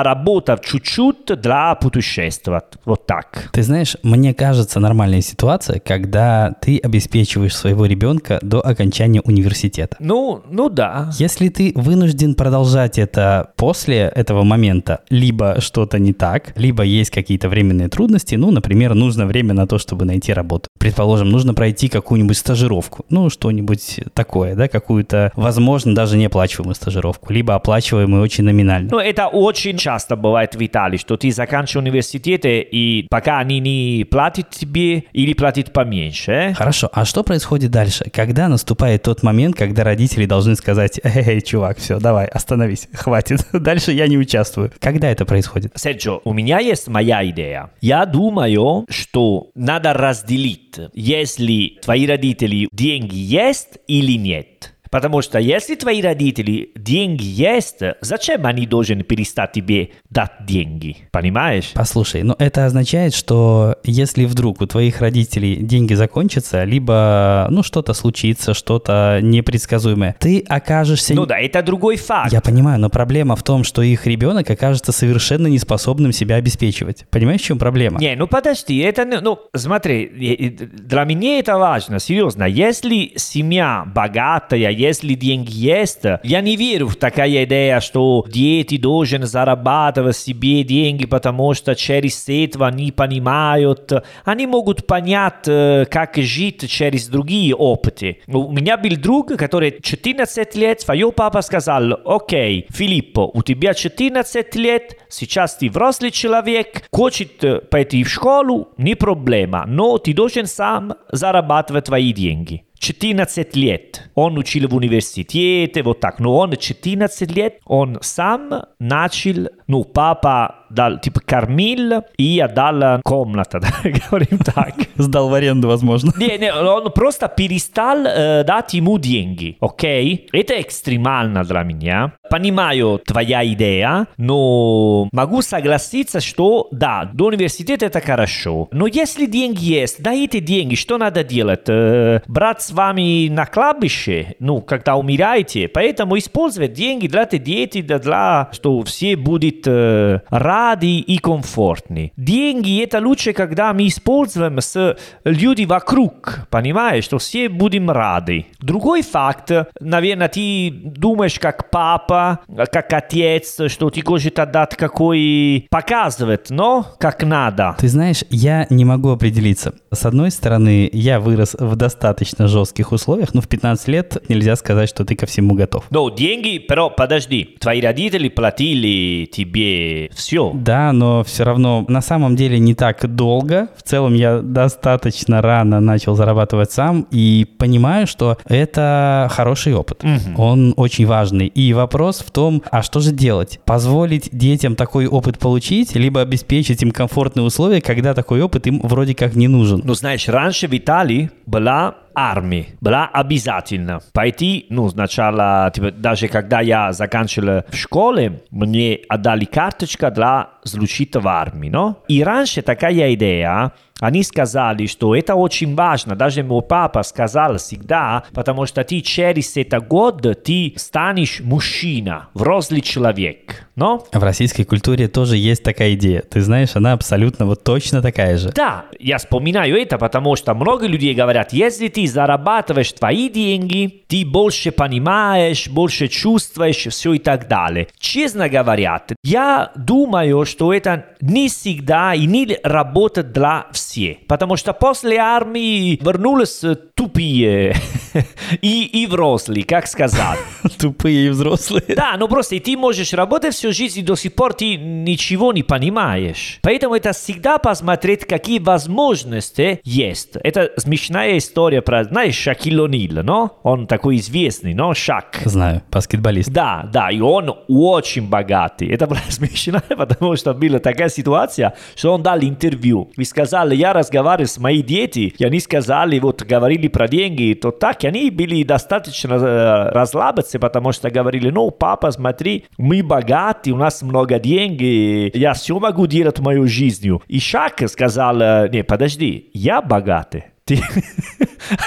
пытался 0.00 0.10
доработать 0.10 0.64
чуть-чуть 0.64 1.40
для 1.40 1.74
путешествовать. 1.74 2.64
Вот 2.84 3.06
так. 3.06 3.50
Ты 3.52 3.62
знаешь, 3.62 3.96
мне 4.02 4.34
кажется 4.34 4.80
нормальная 4.80 5.20
ситуация, 5.20 5.80
когда 5.80 6.52
ты 6.60 6.78
обеспечиваешь 6.78 7.56
своего 7.56 7.86
ребенка 7.86 8.38
до 8.42 8.60
окончания 8.60 9.20
университета. 9.20 9.96
Ну, 10.00 10.42
ну 10.50 10.68
да. 10.68 11.10
Если 11.18 11.48
ты 11.48 11.72
вынужден 11.74 12.34
продолжать 12.34 12.98
это 12.98 13.50
после 13.56 14.12
этого 14.16 14.42
момента, 14.42 15.00
либо 15.10 15.60
что-то 15.60 15.98
не 15.98 16.12
так, 16.12 16.52
либо 16.56 16.82
есть 16.82 17.10
какие-то 17.10 17.48
временные 17.48 17.88
трудности, 17.88 18.36
ну, 18.36 18.50
например, 18.50 18.94
нужно 18.94 19.26
время 19.26 19.54
на 19.54 19.66
то, 19.66 19.78
чтобы 19.78 20.04
найти 20.04 20.32
работу. 20.32 20.69
Предположим, 20.80 21.28
нужно 21.28 21.52
пройти 21.52 21.88
какую-нибудь 21.88 22.38
стажировку, 22.38 23.04
ну, 23.10 23.28
что-нибудь 23.28 24.00
такое, 24.14 24.54
да, 24.54 24.66
какую-то, 24.66 25.30
возможно, 25.36 25.94
даже 25.94 26.16
неоплачиваемую 26.16 26.74
стажировку, 26.74 27.32
либо 27.34 27.54
оплачиваемую 27.54 28.22
очень 28.22 28.44
номинально. 28.44 28.88
Ну, 28.90 28.98
это 28.98 29.26
очень 29.26 29.76
часто 29.76 30.16
бывает 30.16 30.54
в 30.54 30.64
Италии, 30.66 30.96
что 30.96 31.18
ты 31.18 31.30
заканчиваешь 31.30 31.84
университет, 31.84 32.40
и 32.46 33.06
пока 33.10 33.40
они 33.40 33.60
не 33.60 34.04
платят 34.10 34.48
тебе 34.48 35.04
или 35.12 35.34
платят 35.34 35.72
поменьше. 35.74 36.32
э? 36.32 36.54
Хорошо, 36.54 36.88
а 36.92 37.04
что 37.04 37.22
происходит 37.22 37.70
дальше? 37.70 38.06
Когда 38.10 38.48
наступает 38.48 39.02
тот 39.02 39.22
момент, 39.22 39.56
когда 39.56 39.84
родители 39.84 40.24
должны 40.24 40.56
сказать, 40.56 40.98
эй, 41.04 41.42
чувак, 41.42 41.76
все, 41.76 42.00
давай, 42.00 42.24
остановись, 42.24 42.88
хватит, 42.94 43.46
дальше 43.52 43.92
я 43.92 44.08
не 44.08 44.16
участвую. 44.16 44.72
Когда 44.78 45.10
это 45.10 45.26
происходит? 45.26 45.72
Серджо, 45.76 46.20
у 46.24 46.32
меня 46.32 46.58
есть 46.58 46.88
моя 46.88 47.28
идея. 47.28 47.70
Я 47.82 48.06
думаю, 48.06 48.86
что 48.88 49.50
надо 49.54 49.92
разделить, 49.92 50.69
если 50.92 51.78
твои 51.82 52.06
родители 52.06 52.68
деньги 52.72 53.16
есть 53.16 53.78
или 53.86 54.12
нет. 54.12 54.74
Потому 54.90 55.22
что 55.22 55.38
если 55.38 55.76
твои 55.76 56.02
родители 56.02 56.70
деньги 56.74 57.22
есть, 57.24 57.78
зачем 58.00 58.44
они 58.46 58.66
должны 58.66 59.02
перестать 59.02 59.52
тебе 59.52 59.90
дать 60.10 60.32
деньги? 60.46 60.96
Понимаешь? 61.12 61.70
Послушай, 61.74 62.22
ну 62.24 62.34
это 62.38 62.66
означает, 62.66 63.14
что 63.14 63.76
если 63.84 64.24
вдруг 64.24 64.60
у 64.60 64.66
твоих 64.66 65.00
родителей 65.00 65.56
деньги 65.56 65.94
закончатся, 65.94 66.64
либо, 66.64 67.46
ну, 67.50 67.62
что-то 67.62 67.94
случится, 67.94 68.52
что-то 68.54 69.20
непредсказуемое, 69.22 70.16
ты 70.18 70.44
окажешься... 70.48 71.14
Ну 71.14 71.26
да, 71.26 71.38
это 71.38 71.62
другой 71.62 71.96
факт. 71.96 72.32
Я 72.32 72.40
понимаю, 72.40 72.80
но 72.80 72.90
проблема 72.90 73.36
в 73.36 73.42
том, 73.42 73.64
что 73.64 73.82
их 73.82 74.06
ребенок 74.06 74.50
окажется 74.50 74.92
совершенно 74.92 75.46
неспособным 75.46 76.12
себя 76.12 76.36
обеспечивать. 76.36 77.06
Понимаешь, 77.10 77.40
в 77.42 77.44
чем 77.44 77.58
проблема? 77.58 78.00
Не, 78.00 78.16
ну 78.16 78.26
подожди, 78.26 78.78
это, 78.78 79.04
не- 79.04 79.20
ну, 79.20 79.38
смотри, 79.54 80.06
для 80.06 81.04
меня 81.04 81.38
это 81.38 81.58
важно, 81.58 82.00
серьезно. 82.00 82.44
Если 82.44 83.12
семья 83.16 83.84
богатая, 83.86 84.70
если 84.80 85.14
деньги 85.14 85.52
есть, 85.52 86.04
я 86.22 86.40
не 86.40 86.56
верю 86.56 86.88
в 86.88 86.96
такая 86.96 87.44
идея, 87.44 87.80
что 87.80 88.24
дети 88.26 88.78
должны 88.78 89.26
зарабатывать 89.26 90.16
себе 90.16 90.64
деньги, 90.64 91.04
потому 91.06 91.52
что 91.52 91.74
через 91.74 92.24
этого 92.28 92.68
они 92.68 92.90
понимают. 92.90 93.92
Они 94.24 94.46
могут 94.46 94.86
понять, 94.86 95.46
э, 95.46 95.84
как 95.90 96.16
жить 96.16 96.68
через 96.70 97.08
другие 97.08 97.54
опыты. 97.54 98.20
У 98.26 98.50
меня 98.50 98.78
был 98.78 98.96
друг, 98.96 99.36
который 99.36 99.78
14 99.82 100.54
лет, 100.54 100.80
свой 100.80 101.12
папа 101.12 101.42
сказал, 101.42 101.98
окей, 102.04 102.66
Филиппо, 102.70 103.30
у 103.34 103.42
тебя 103.42 103.74
14 103.74 104.54
лет, 104.56 104.96
сейчас 105.10 105.56
ты 105.56 105.68
взрослый 105.68 106.10
человек, 106.10 106.84
хочет 106.90 107.44
э, 107.44 107.60
пойти 107.60 108.02
в 108.02 108.08
школу, 108.08 108.70
не 108.78 108.94
проблема, 108.94 109.64
но 109.66 109.98
ты 109.98 110.14
должен 110.14 110.46
сам 110.46 110.94
зарабатывать 111.12 111.84
твои 111.84 112.14
деньги. 112.14 112.64
14 112.80 113.54
лет. 113.56 114.10
Он 114.14 114.38
учил 114.38 114.68
в 114.68 114.74
университете, 114.74 115.82
вот 115.82 116.00
так. 116.00 116.18
Но 116.18 116.36
он 116.38 116.56
14 116.56 117.30
лет, 117.30 117.60
он 117.66 117.98
сам 118.00 118.64
начал, 118.78 119.48
ну, 119.66 119.84
папа 119.84 120.59
дал, 120.70 120.98
типа, 120.98 121.20
кормил, 121.20 122.04
и 122.16 122.24
я 122.24 122.48
дал 122.48 123.00
комната, 123.04 123.60
да, 123.60 123.68
говорим 123.82 124.38
так. 124.38 124.74
Сдал 124.96 125.28
в 125.28 125.34
аренду, 125.34 125.68
возможно. 125.68 126.12
Не, 126.16 126.38
не, 126.38 126.52
он 126.52 126.90
просто 126.92 127.28
перестал 127.28 127.98
э, 128.06 128.44
дать 128.44 128.74
ему 128.74 128.98
деньги, 128.98 129.56
окей? 129.60 130.28
Это 130.32 130.60
экстремально 130.60 131.44
для 131.44 131.62
меня. 131.62 132.12
Понимаю 132.30 133.00
твоя 133.04 133.44
идея, 133.52 134.06
но 134.16 135.08
могу 135.12 135.42
согласиться, 135.42 136.20
что 136.20 136.68
да, 136.70 137.10
до 137.12 137.26
университета 137.26 137.86
это 137.86 138.00
хорошо. 138.00 138.68
Но 138.70 138.86
если 138.86 139.26
деньги 139.26 139.64
есть, 139.64 140.02
дайте 140.02 140.40
деньги, 140.40 140.74
что 140.74 140.98
надо 140.98 141.24
делать? 141.24 141.68
Э, 141.68 142.20
брать 142.26 142.62
с 142.62 142.70
вами 142.70 143.28
на 143.28 143.46
кладбище, 143.46 144.36
ну, 144.38 144.60
когда 144.60 144.96
умираете. 144.96 145.68
Поэтому 145.68 146.16
использовать 146.18 146.72
деньги 146.72 147.06
для 147.06 147.24
детей, 147.26 147.82
для, 147.82 147.98
для 147.98 148.48
что 148.52 148.82
все 148.82 149.16
будут 149.16 149.66
э, 149.66 150.20
рады 150.30 150.59
и 150.60 151.18
комфортны. 151.18 152.12
Деньги 152.16 152.82
это 152.82 153.00
лучше, 153.00 153.32
когда 153.32 153.72
мы 153.72 153.86
используем 153.86 154.60
с 154.60 154.96
люди 155.24 155.64
вокруг, 155.64 156.46
понимаешь, 156.50 157.04
что 157.04 157.18
все 157.18 157.48
будем 157.48 157.90
рады. 157.90 158.46
Другой 158.60 159.02
факт, 159.02 159.50
наверное, 159.80 160.28
ты 160.28 160.70
думаешь 160.70 161.38
как 161.38 161.70
папа, 161.70 162.40
как 162.72 162.92
отец, 162.92 163.60
что 163.68 163.90
ты 163.90 164.02
хочешь 164.02 164.32
отдать 164.36 164.76
какой 164.76 165.66
показывать, 165.70 166.50
но 166.50 166.86
как 166.98 167.22
надо. 167.22 167.76
Ты 167.78 167.88
знаешь, 167.88 168.24
я 168.30 168.66
не 168.70 168.84
могу 168.84 169.10
определиться. 169.10 169.74
С 169.90 170.06
одной 170.06 170.30
стороны, 170.30 170.88
я 170.92 171.20
вырос 171.20 171.54
в 171.58 171.76
достаточно 171.76 172.46
жестких 172.46 172.92
условиях, 172.92 173.34
но 173.34 173.40
в 173.40 173.48
15 173.48 173.88
лет 173.88 174.22
нельзя 174.28 174.56
сказать, 174.56 174.88
что 174.88 175.04
ты 175.04 175.16
ко 175.16 175.26
всему 175.26 175.54
готов. 175.54 175.84
Но 175.90 176.10
деньги, 176.10 176.64
pero 176.68 176.90
подожди, 176.94 177.56
твои 177.58 177.80
родители 177.80 178.28
платили 178.28 179.26
тебе 179.26 180.10
все. 180.14 180.49
Да, 180.54 180.92
но 180.92 181.24
все 181.24 181.44
равно 181.44 181.84
на 181.88 182.00
самом 182.00 182.36
деле 182.36 182.58
не 182.58 182.74
так 182.74 183.14
долго. 183.14 183.68
В 183.76 183.82
целом 183.82 184.14
я 184.14 184.40
достаточно 184.40 185.42
рано 185.42 185.80
начал 185.80 186.14
зарабатывать 186.14 186.72
сам 186.72 187.06
и 187.10 187.46
понимаю, 187.58 188.06
что 188.06 188.38
это 188.46 189.28
хороший 189.30 189.74
опыт. 189.74 190.04
Он 190.36 190.74
очень 190.76 191.06
важный. 191.06 191.46
И 191.46 191.72
вопрос 191.72 192.20
в 192.20 192.30
том, 192.30 192.62
а 192.70 192.82
что 192.82 193.00
же 193.00 193.12
делать? 193.12 193.60
Позволить 193.64 194.28
детям 194.32 194.76
такой 194.76 195.06
опыт 195.06 195.38
получить, 195.38 195.94
либо 195.94 196.20
обеспечить 196.20 196.82
им 196.82 196.90
комфортные 196.90 197.44
условия, 197.44 197.80
когда 197.80 198.14
такой 198.14 198.42
опыт 198.42 198.66
им 198.66 198.80
вроде 198.82 199.14
как 199.14 199.34
не 199.34 199.48
нужен. 199.48 199.80
Ну, 199.84 199.94
знаешь, 199.94 200.28
раньше 200.28 200.68
в 200.68 200.76
Италии 200.76 201.30
была 201.46 201.94
армии 202.20 202.74
была 202.80 203.06
обязательно. 203.06 204.00
Пойти, 204.12 204.66
ну, 204.70 204.88
сначала, 204.88 205.70
типа, 205.74 205.90
даже 205.90 206.28
когда 206.28 206.60
я 206.60 206.92
заканчивал 206.92 207.62
в 207.68 207.76
школе, 207.76 208.42
мне 208.50 209.00
отдали 209.08 209.44
карточка 209.44 210.10
для 210.10 210.50
случиться 210.64 211.20
в 211.20 211.28
армии, 211.28 211.68
но? 211.68 212.02
И 212.08 212.22
раньше 212.22 212.62
такая 212.62 213.14
идея, 213.14 213.72
они 214.00 214.22
сказали, 214.22 214.86
что 214.86 215.14
это 215.14 215.34
очень 215.34 215.74
важно. 215.74 216.16
Даже 216.16 216.42
мой 216.42 216.62
папа 216.62 217.02
сказал 217.02 217.58
всегда, 217.58 218.24
потому 218.32 218.66
что 218.66 218.82
ты 218.84 219.00
через 219.00 219.56
этот 219.56 219.86
год 219.86 220.20
ты 220.44 220.74
станешь 220.76 221.40
мужчина, 221.40 222.28
взрослый 222.34 222.80
человек. 222.80 223.66
Но? 223.76 224.04
В 224.12 224.22
российской 224.22 224.64
культуре 224.64 225.08
тоже 225.08 225.36
есть 225.36 225.62
такая 225.62 225.94
идея. 225.94 226.22
Ты 226.22 226.40
знаешь, 226.40 226.70
она 226.74 226.92
абсолютно 226.92 227.46
вот 227.46 227.64
точно 227.64 228.02
такая 228.02 228.36
же. 228.36 228.52
Да, 228.52 228.86
я 228.98 229.18
вспоминаю 229.18 229.76
это, 229.80 229.96
потому 229.96 230.36
что 230.36 230.54
много 230.54 230.86
людей 230.86 231.14
говорят, 231.14 231.52
если 231.52 231.88
ты 231.88 232.06
зарабатываешь 232.06 232.92
твои 232.92 233.28
деньги, 233.28 234.04
ты 234.06 234.26
больше 234.26 234.70
понимаешь, 234.70 235.68
больше 235.68 236.08
чувствуешь, 236.08 236.86
все 236.88 237.14
и 237.14 237.18
так 237.18 237.48
далее. 237.48 237.88
Честно 237.98 238.48
говоря, 238.48 239.02
я 239.22 239.72
думаю, 239.76 240.44
что 240.44 240.72
это 240.72 241.06
не 241.20 241.48
всегда 241.48 242.14
и 242.14 242.26
не 242.26 242.58
работает 242.62 243.32
для 243.32 243.66
всех. 243.72 243.89
Потому 244.26 244.56
что 244.56 244.72
после 244.72 245.16
армии 245.16 245.98
вернулись 246.02 246.62
тупые 246.94 247.74
и, 248.62 248.84
и 248.84 249.06
взрослые, 249.06 249.64
как 249.64 249.86
сказать. 249.86 250.38
Тупые 250.78 251.26
и 251.26 251.28
взрослые. 251.28 251.84
Да, 251.96 252.16
ну 252.18 252.28
просто 252.28 252.58
ты 252.60 252.76
можешь 252.76 253.12
работать 253.12 253.54
всю 253.54 253.72
жизнь, 253.72 254.00
и 254.00 254.02
до 254.02 254.16
сих 254.16 254.34
пор 254.34 254.54
ты 254.54 254.76
ничего 254.76 255.52
не 255.52 255.62
понимаешь. 255.62 256.58
Поэтому 256.62 256.94
это 256.94 257.12
всегда 257.12 257.58
посмотреть, 257.58 258.24
какие 258.26 258.58
возможности 258.58 259.80
есть. 259.84 260.36
Это 260.42 260.70
смешная 260.76 261.38
история 261.38 261.82
про, 261.82 262.04
знаешь, 262.04 262.36
Шакил 262.36 262.86
О'Нил, 262.86 263.22
но? 263.22 263.58
Он 263.62 263.86
такой 263.86 264.16
известный, 264.16 264.74
но 264.74 264.94
Шак. 264.94 265.38
Знаю, 265.44 265.82
баскетболист. 265.90 266.50
Да, 266.50 266.88
да, 266.92 267.10
и 267.10 267.20
он 267.20 267.54
очень 267.68 268.28
богатый. 268.28 268.88
Это 268.88 269.06
было 269.06 269.18
смешно, 269.28 269.80
потому 269.88 270.36
что 270.36 270.54
была 270.54 270.78
такая 270.78 271.08
ситуация, 271.08 271.74
что 271.94 272.14
он 272.14 272.22
дал 272.22 272.38
интервью 272.40 273.10
и 273.16 273.24
сказал, 273.24 273.70
я 273.80 273.92
разговаривал 273.92 274.46
с 274.46 274.58
моими 274.58 274.82
детьми, 274.82 275.34
и 275.38 275.44
они 275.44 275.58
сказали, 275.60 276.18
вот 276.18 276.42
говорили 276.42 276.88
про 276.88 277.08
деньги, 277.08 277.54
то 277.54 277.70
так, 277.70 278.04
и 278.04 278.06
они 278.06 278.30
были 278.30 278.62
достаточно 278.62 279.34
э, 279.34 279.90
расслабиться, 279.90 280.58
потому 280.58 280.92
что 280.92 281.10
говорили, 281.10 281.50
ну, 281.50 281.70
папа, 281.70 282.10
смотри, 282.10 282.66
мы 282.76 283.02
богаты, 283.02 283.72
у 283.72 283.76
нас 283.76 284.02
много 284.02 284.38
денег, 284.38 285.34
я 285.34 285.54
все 285.54 285.78
могу 285.78 286.06
делать 286.06 286.38
мою 286.40 286.66
жизнью. 286.66 287.22
И 287.26 287.40
Шак 287.40 287.82
сказал, 287.88 288.68
не, 288.68 288.84
подожди, 288.84 289.50
я 289.54 289.80
богатый. 289.80 290.49
Ты... 290.70 290.80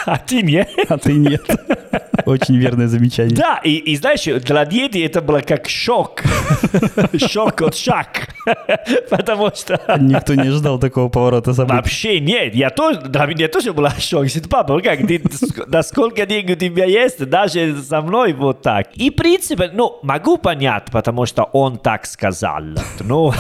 А 0.06 0.18
ты 0.18 0.42
нет. 0.42 0.70
А 0.90 0.98
ты 0.98 1.14
нет. 1.14 1.42
Очень 2.26 2.58
верное 2.58 2.88
замечание. 2.88 3.36
Да, 3.36 3.60
и, 3.64 3.76
и 3.76 3.96
знаешь, 3.96 4.24
для 4.24 4.66
дети 4.66 5.00
это 5.00 5.22
было 5.22 5.40
как 5.40 5.70
шок. 5.70 6.22
Шок 7.18 7.62
от 7.62 7.76
шаг. 7.76 8.30
Потому 9.10 9.52
что... 9.56 9.80
Никто 10.00 10.36
не 10.36 10.50
ожидал 10.50 10.80
такого 10.80 11.10
поворота 11.10 11.54
событий. 11.54 11.76
Вообще 11.76 12.20
нет. 12.20 12.56
Я 12.56 12.70
тоже, 12.70 13.02
для 13.02 13.26
меня 13.26 13.48
тоже 13.48 13.74
был 13.74 13.88
шок. 14.00 14.26
Говорит, 14.26 14.50
папа, 14.50 14.82
как, 14.82 15.08
ты, 15.08 15.22
да 15.68 15.84
сколько 15.84 16.26
денег 16.26 16.52
у 16.52 16.56
тебя 16.56 16.86
есть, 16.86 17.26
даже 17.26 17.82
со 17.82 18.02
мной 18.02 18.34
вот 18.34 18.62
так. 18.62 18.88
И 18.96 19.10
в 19.10 19.16
принципе, 19.16 19.72
ну, 19.74 20.00
могу 20.04 20.38
понять, 20.38 20.86
потому 20.92 21.26
что 21.26 21.44
он 21.44 21.78
так 21.78 22.06
сказал. 22.06 22.64
Но 23.00 23.34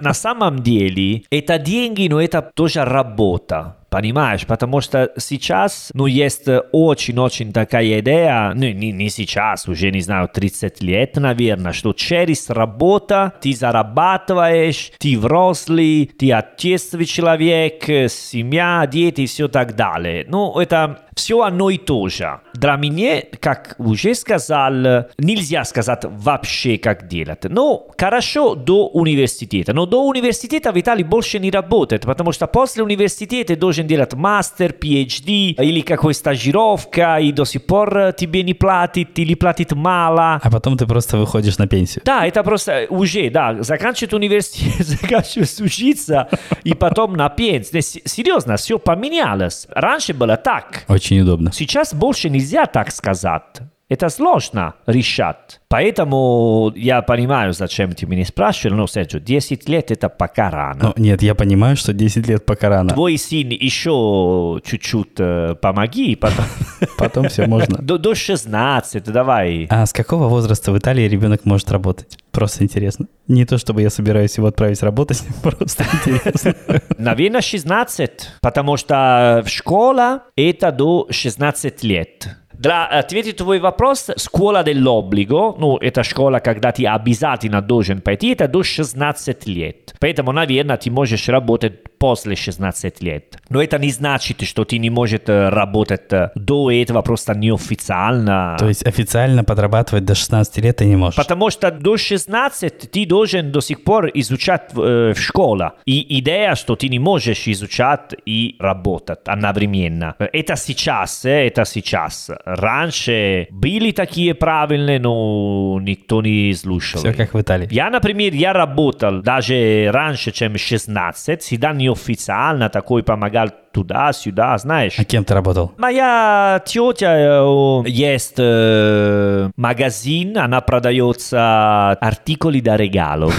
на 0.00 0.14
самом 0.14 0.62
деле, 0.62 1.24
это 1.30 1.58
деньги, 1.58 2.08
но 2.08 2.20
это 2.20 2.42
тоже 2.42 2.84
работа. 2.84 3.76
Понимаешь? 3.90 4.46
Потому 4.46 4.80
что 4.80 5.12
сейчас, 5.18 5.90
ну, 5.94 6.06
есть 6.06 6.46
очень-очень 6.72 7.52
такая 7.52 8.00
идея, 8.00 8.52
ну, 8.54 8.70
не, 8.70 8.92
не 8.92 9.10
сейчас, 9.10 9.68
уже, 9.68 9.90
не 9.90 10.00
знаю, 10.00 10.28
30 10.32 10.80
лет, 10.80 11.16
наверное, 11.16 11.72
что 11.72 11.92
через 11.92 12.48
работу 12.48 13.32
ты 13.40 13.52
зарабатываешь, 13.52 14.92
ты 14.98 15.18
взрослый, 15.18 16.10
ты 16.18 16.32
ответственный 16.32 17.04
человек, 17.04 17.82
семья, 18.10 18.86
дети 18.90 19.22
и 19.22 19.26
все 19.26 19.48
так 19.48 19.74
далее. 19.74 20.24
Ну, 20.28 20.58
это 20.58 21.00
все 21.20 21.42
одно 21.42 21.68
и 21.68 21.76
то 21.76 22.08
же. 22.08 22.40
Для 22.54 22.76
меня, 22.76 23.22
как 23.40 23.74
уже 23.78 24.14
сказал, 24.14 25.06
нельзя 25.18 25.64
сказать 25.64 26.04
вообще, 26.04 26.78
как 26.78 27.08
делать. 27.08 27.44
Но 27.44 27.88
хорошо 27.98 28.54
до 28.54 28.88
университета. 28.88 29.74
Но 29.74 29.84
до 29.84 30.02
университета 30.06 30.70
Виталий 30.70 31.04
больше 31.04 31.38
не 31.38 31.50
работает, 31.50 32.06
потому 32.06 32.32
что 32.32 32.46
после 32.46 32.82
университета 32.82 33.54
должен 33.54 33.86
делать 33.86 34.14
мастер, 34.14 34.72
PhD 34.72 35.54
или 35.62 35.82
какой 35.82 36.14
стажировка, 36.14 37.18
и 37.18 37.32
до 37.32 37.44
сих 37.44 37.66
пор 37.66 38.14
тебе 38.16 38.42
не 38.42 38.54
платит 38.54 39.18
или 39.18 39.34
платит 39.34 39.72
мало. 39.72 40.40
А 40.42 40.50
потом 40.50 40.78
ты 40.78 40.86
просто 40.86 41.18
выходишь 41.18 41.58
на 41.58 41.66
пенсию. 41.66 42.02
Да, 42.06 42.26
это 42.26 42.42
просто 42.42 42.86
уже, 42.88 43.28
да, 43.28 43.62
заканчивает 43.62 44.14
университет, 44.14 44.86
заканчивает 44.86 45.60
учиться, 45.60 46.28
и 46.64 46.72
потом 46.72 47.12
на 47.14 47.28
пенсию. 47.28 47.82
Серьезно, 47.82 48.56
все 48.56 48.78
поменялось. 48.78 49.66
Раньше 49.68 50.14
было 50.14 50.38
так. 50.38 50.84
Очень 50.88 51.09
удобно. 51.18 51.52
Сейчас 51.52 51.94
больше 51.94 52.30
нельзя 52.30 52.66
так 52.66 52.90
сказать. 52.90 53.60
Это 53.90 54.08
сложно 54.08 54.74
решать. 54.86 55.60
Поэтому 55.68 56.72
я 56.76 57.02
понимаю, 57.02 57.52
зачем 57.52 57.92
ты 57.92 58.06
меня 58.06 58.24
спрашиваешь, 58.24 58.76
но, 58.76 58.86
Серджо, 58.86 59.18
10 59.18 59.68
лет 59.68 59.90
это 59.90 60.08
пока 60.08 60.48
рано. 60.48 60.80
Ну, 60.80 61.02
нет, 61.02 61.22
я 61.22 61.34
понимаю, 61.34 61.76
что 61.76 61.92
10 61.92 62.28
лет 62.28 62.46
пока 62.46 62.68
рано. 62.68 62.90
Твой 62.90 63.18
сын 63.18 63.48
еще 63.48 64.60
чуть-чуть 64.64 65.18
э, 65.18 65.56
помоги, 65.60 66.14
потом... 66.14 66.44
Потом 66.96 67.28
все 67.28 67.46
можно. 67.46 67.78
До 67.82 68.14
16, 68.14 69.04
давай. 69.04 69.66
А 69.70 69.84
с 69.84 69.92
какого 69.92 70.28
возраста 70.28 70.70
в 70.70 70.78
Италии 70.78 71.08
ребенок 71.08 71.44
может 71.44 71.70
работать? 71.72 72.16
Просто 72.40 72.64
интересно. 72.64 73.06
Не 73.28 73.44
то, 73.44 73.58
чтобы 73.58 73.82
я 73.82 73.90
собираюсь 73.90 74.38
его 74.38 74.46
отправить 74.46 74.82
работать, 74.82 75.22
просто 75.42 75.84
интересно. 75.92 76.54
Наверное, 76.96 77.42
16, 77.42 78.10
потому 78.40 78.78
что 78.78 79.42
в 79.44 79.50
школа 79.50 80.22
это 80.36 80.72
до 80.72 81.06
16 81.10 81.84
лет. 81.84 82.28
Для 82.60 82.84
ответить 82.84 83.36
твой 83.36 83.58
вопрос, 83.58 84.10
школа 84.18 84.62
dell'obbligo, 84.62 85.56
ну, 85.58 85.78
это 85.78 86.02
школа, 86.02 86.40
когда 86.40 86.72
ты 86.72 86.86
обязательно 86.86 87.62
должен 87.62 88.02
пойти, 88.02 88.32
это 88.32 88.48
до 88.48 88.62
16 88.62 89.46
лет. 89.46 89.94
Поэтому, 89.98 90.32
наверное, 90.32 90.76
ты 90.76 90.90
можешь 90.90 91.28
работать 91.30 91.90
после 91.98 92.36
16 92.36 93.02
лет. 93.02 93.38
Но 93.50 93.62
это 93.62 93.78
не 93.78 93.90
значит, 93.90 94.42
что 94.42 94.64
ты 94.64 94.78
не 94.78 94.90
можешь 94.90 95.20
работать 95.26 96.32
до 96.34 96.70
этого 96.70 97.02
просто 97.02 97.34
неофициально. 97.34 98.56
То 98.58 98.68
есть 98.68 98.86
официально 98.86 99.44
подрабатывать 99.44 100.04
до 100.04 100.14
16 100.14 100.58
лет 100.58 100.76
ты 100.76 100.84
не 100.84 100.96
можешь? 100.96 101.16
Потому 101.16 101.50
что 101.50 101.70
до 101.70 101.96
16 101.96 102.90
ты 102.90 103.06
должен 103.06 103.52
до 103.52 103.60
сих 103.60 103.84
пор 103.84 104.10
изучать 104.14 104.70
э, 104.76 105.12
в 105.14 105.18
школе. 105.18 105.72
И 105.86 106.18
идея, 106.20 106.54
что 106.54 106.76
ты 106.76 106.88
не 106.88 106.98
можешь 106.98 107.48
изучать 107.48 108.14
и 108.26 108.56
работать 108.60 109.20
одновременно. 109.26 110.14
Это 110.18 110.56
сейчас, 110.56 111.24
это 111.24 111.64
сейчас. 111.64 112.30
Раньше 112.56 113.48
были 113.50 113.92
такие 113.92 114.34
правильные, 114.34 114.98
но 114.98 115.78
никто 115.80 116.22
не 116.22 116.52
слушал. 116.54 117.00
Все 117.00 117.12
как 117.12 117.34
в 117.34 117.40
Италии. 117.40 117.68
Я, 117.70 117.90
например, 117.90 118.32
я 118.34 118.52
работал 118.52 119.22
даже 119.22 119.90
раньше, 119.92 120.32
чем 120.32 120.56
16, 120.56 121.42
всегда 121.42 121.72
неофициально 121.72 122.68
такой 122.68 123.02
помогал 123.02 123.48
туда-сюда, 123.72 124.58
знаешь. 124.58 124.94
А 124.98 125.04
кем 125.04 125.24
ты 125.24 125.34
работал? 125.34 125.72
Моя 125.78 126.60
тетя 126.64 127.16
э, 127.16 127.82
есть 127.86 128.34
э, 128.38 129.50
магазин, 129.56 130.38
она 130.38 130.60
продается 130.60 131.92
артикули 131.92 132.60
да 132.60 132.76
regalo. 132.76 133.32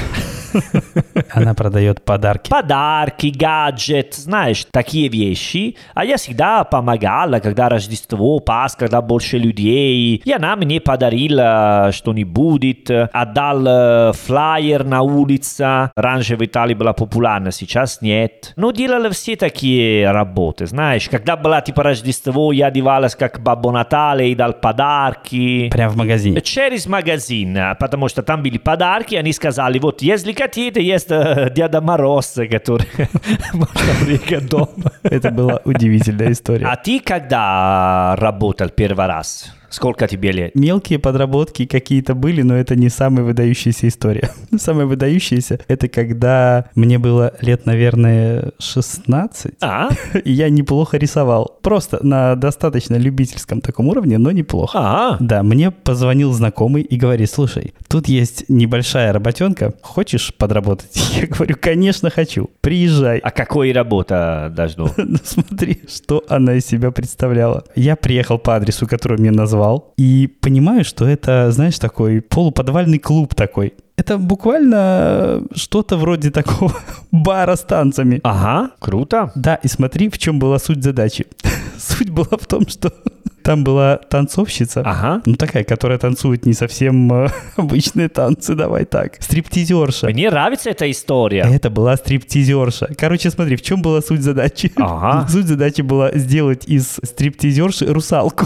Она 1.32 1.54
продает 1.54 2.04
подарки. 2.04 2.50
Подарки, 2.50 3.28
гаджет, 3.28 4.14
знаешь, 4.16 4.66
такие 4.72 5.08
вещи. 5.08 5.76
А 5.94 6.06
я 6.06 6.18
всегда 6.18 6.64
помогала, 6.64 7.40
когда 7.40 7.70
Рождество, 7.70 8.40
Пасха, 8.40 8.80
когда 8.82 9.02
больше 9.02 9.38
людей. 9.38 10.22
И 10.24 10.32
она 10.32 10.56
мне 10.56 10.80
подарила 10.80 11.92
что-нибудь, 11.94 12.90
отдал 12.90 14.14
флайер 14.14 14.84
на 14.84 15.02
улице. 15.02 15.92
Раньше 15.96 16.36
в 16.36 16.46
Италии 16.46 16.74
была 16.74 16.94
популярна, 16.94 17.52
сейчас 17.52 18.02
нет. 18.02 18.54
Но 18.56 18.72
делала 18.72 19.10
все 19.10 19.36
такие 19.36 20.10
работы, 20.12 20.66
знаешь. 20.66 21.10
Когда 21.10 21.36
была 21.36 21.62
типа 21.62 21.84
Рождество, 21.84 22.52
я 22.52 22.68
одевалась 22.68 23.16
как 23.16 23.42
Бабо 23.42 23.72
Натale 23.72 24.30
и 24.30 24.36
дал 24.36 24.54
подарки. 24.54 25.70
Прямо 25.70 25.94
в 25.94 25.98
магазине? 25.98 26.42
Через 26.42 26.86
магазин, 26.86 27.58
потому 27.80 28.08
что 28.08 28.24
там 28.24 28.42
были 28.44 28.58
подарки, 28.58 29.16
они 29.16 29.34
сказали, 29.34 29.80
вот, 29.80 30.02
если 30.02 30.34
хотите, 30.42 30.82
есть 30.82 31.10
Деда 31.10 31.82
Мороз, 31.82 32.34
который 32.50 32.88
можно 33.54 34.06
приехать 34.06 34.50
дома. 34.50 34.92
Это 35.04 35.32
была 35.32 35.62
удивительная 35.66 36.32
история. 36.32 36.66
А 36.66 36.76
ты 36.76 37.00
когда 37.00 38.16
работал 38.18 38.70
первый 38.70 39.08
раз? 39.08 39.54
Сколько 39.72 40.08
тебе 40.08 40.32
лет? 40.34 40.54
Мелкие 40.54 41.00
подработки 41.00 41.66
какие-то 41.66 42.14
были, 42.14 42.42
но 42.42 42.56
это 42.56 42.76
не 42.76 42.90
самая 42.90 43.24
выдающаяся 43.24 43.88
история. 43.88 44.30
Самая 44.58 44.86
выдающаяся— 44.86 45.60
это 45.70 45.88
когда 45.88 46.66
мне 46.76 47.00
было 47.00 47.34
лет, 47.42 47.66
наверное, 47.66 48.52
16, 48.60 49.54
А? 49.62 49.90
и 50.26 50.32
я 50.32 50.50
неплохо 50.50 50.98
рисовал. 50.98 51.58
Просто 51.62 52.06
на 52.06 52.36
достаточно 52.36 52.98
любительском 52.98 53.62
таком 53.62 53.88
уровне, 53.88 54.18
но 54.18 54.32
неплохо. 54.32 54.78
А, 54.78 55.18
Да, 55.22 55.42
мне 55.42 55.72
позвонил 55.72 56.34
знакомый 56.34 56.82
и 56.82 56.98
говорит, 56.98 57.32
слушай, 57.32 57.74
тут 57.88 58.10
есть 58.10 58.50
небольшая 58.50 59.14
работенка, 59.14 59.74
хочешь 59.82 60.34
подработать? 60.36 60.92
Я 61.22 61.28
говорю, 61.28 61.56
конечно 61.60 62.10
хочу, 62.10 62.50
приезжай. 62.60 63.20
а 63.20 63.32
какой 63.32 63.72
работа 63.72 64.52
должно? 64.54 64.90
Ну 64.98 65.18
смотри, 65.24 65.82
что 65.88 66.24
она 66.28 66.56
из 66.56 66.66
себя 66.66 66.92
представляла. 66.92 67.64
Я 67.76 67.96
приехал 67.96 68.38
по 68.38 68.56
адресу, 68.56 68.86
который 68.86 69.18
мне 69.18 69.32
назвал, 69.32 69.61
и 69.98 70.28
понимаю, 70.42 70.84
что 70.84 71.06
это, 71.08 71.52
знаешь, 71.52 71.80
такой 71.80 72.22
полуподвальный 72.22 73.00
клуб 73.00 73.36
такой. 73.36 73.74
Это 73.98 74.18
буквально 74.18 75.44
что-то 75.56 75.98
вроде 75.98 76.32
такого 76.32 76.74
бара 77.12 77.56
с 77.56 77.62
танцами. 77.62 78.20
Ага, 78.24 78.72
круто. 78.80 79.32
Да, 79.36 79.56
и 79.56 79.68
смотри, 79.68 80.10
в 80.10 80.18
чем 80.18 80.40
была 80.40 80.60
суть 80.60 80.84
задачи. 80.84 81.26
Суть 81.78 82.10
была 82.10 82.38
в 82.40 82.46
том, 82.46 82.68
что 82.68 82.92
там 83.44 83.64
была 83.64 83.98
танцовщица, 83.98 84.82
Ага. 84.86 85.22
ну 85.26 85.34
такая, 85.36 85.64
которая 85.64 85.98
танцует 85.98 86.46
не 86.46 86.54
совсем 86.54 87.12
э, 87.12 87.28
обычные 87.58 88.08
танцы, 88.08 88.54
давай 88.54 88.86
так, 88.86 89.18
стриптизерша. 89.20 90.08
Мне 90.10 90.30
нравится 90.30 90.70
эта 90.70 90.90
история. 90.92 91.42
Это 91.52 91.70
была 91.72 91.96
стриптизерша. 91.98 92.90
Короче, 92.98 93.32
смотри, 93.32 93.56
в 93.56 93.62
чем 93.64 93.82
была 93.82 94.02
суть 94.02 94.22
задачи? 94.22 94.72
Ага. 94.76 95.28
Суть 95.28 95.48
задачи 95.48 95.82
была 95.82 96.12
сделать 96.14 96.66
из 96.68 97.00
стриптизерши 97.04 97.86
русалку. 97.92 98.46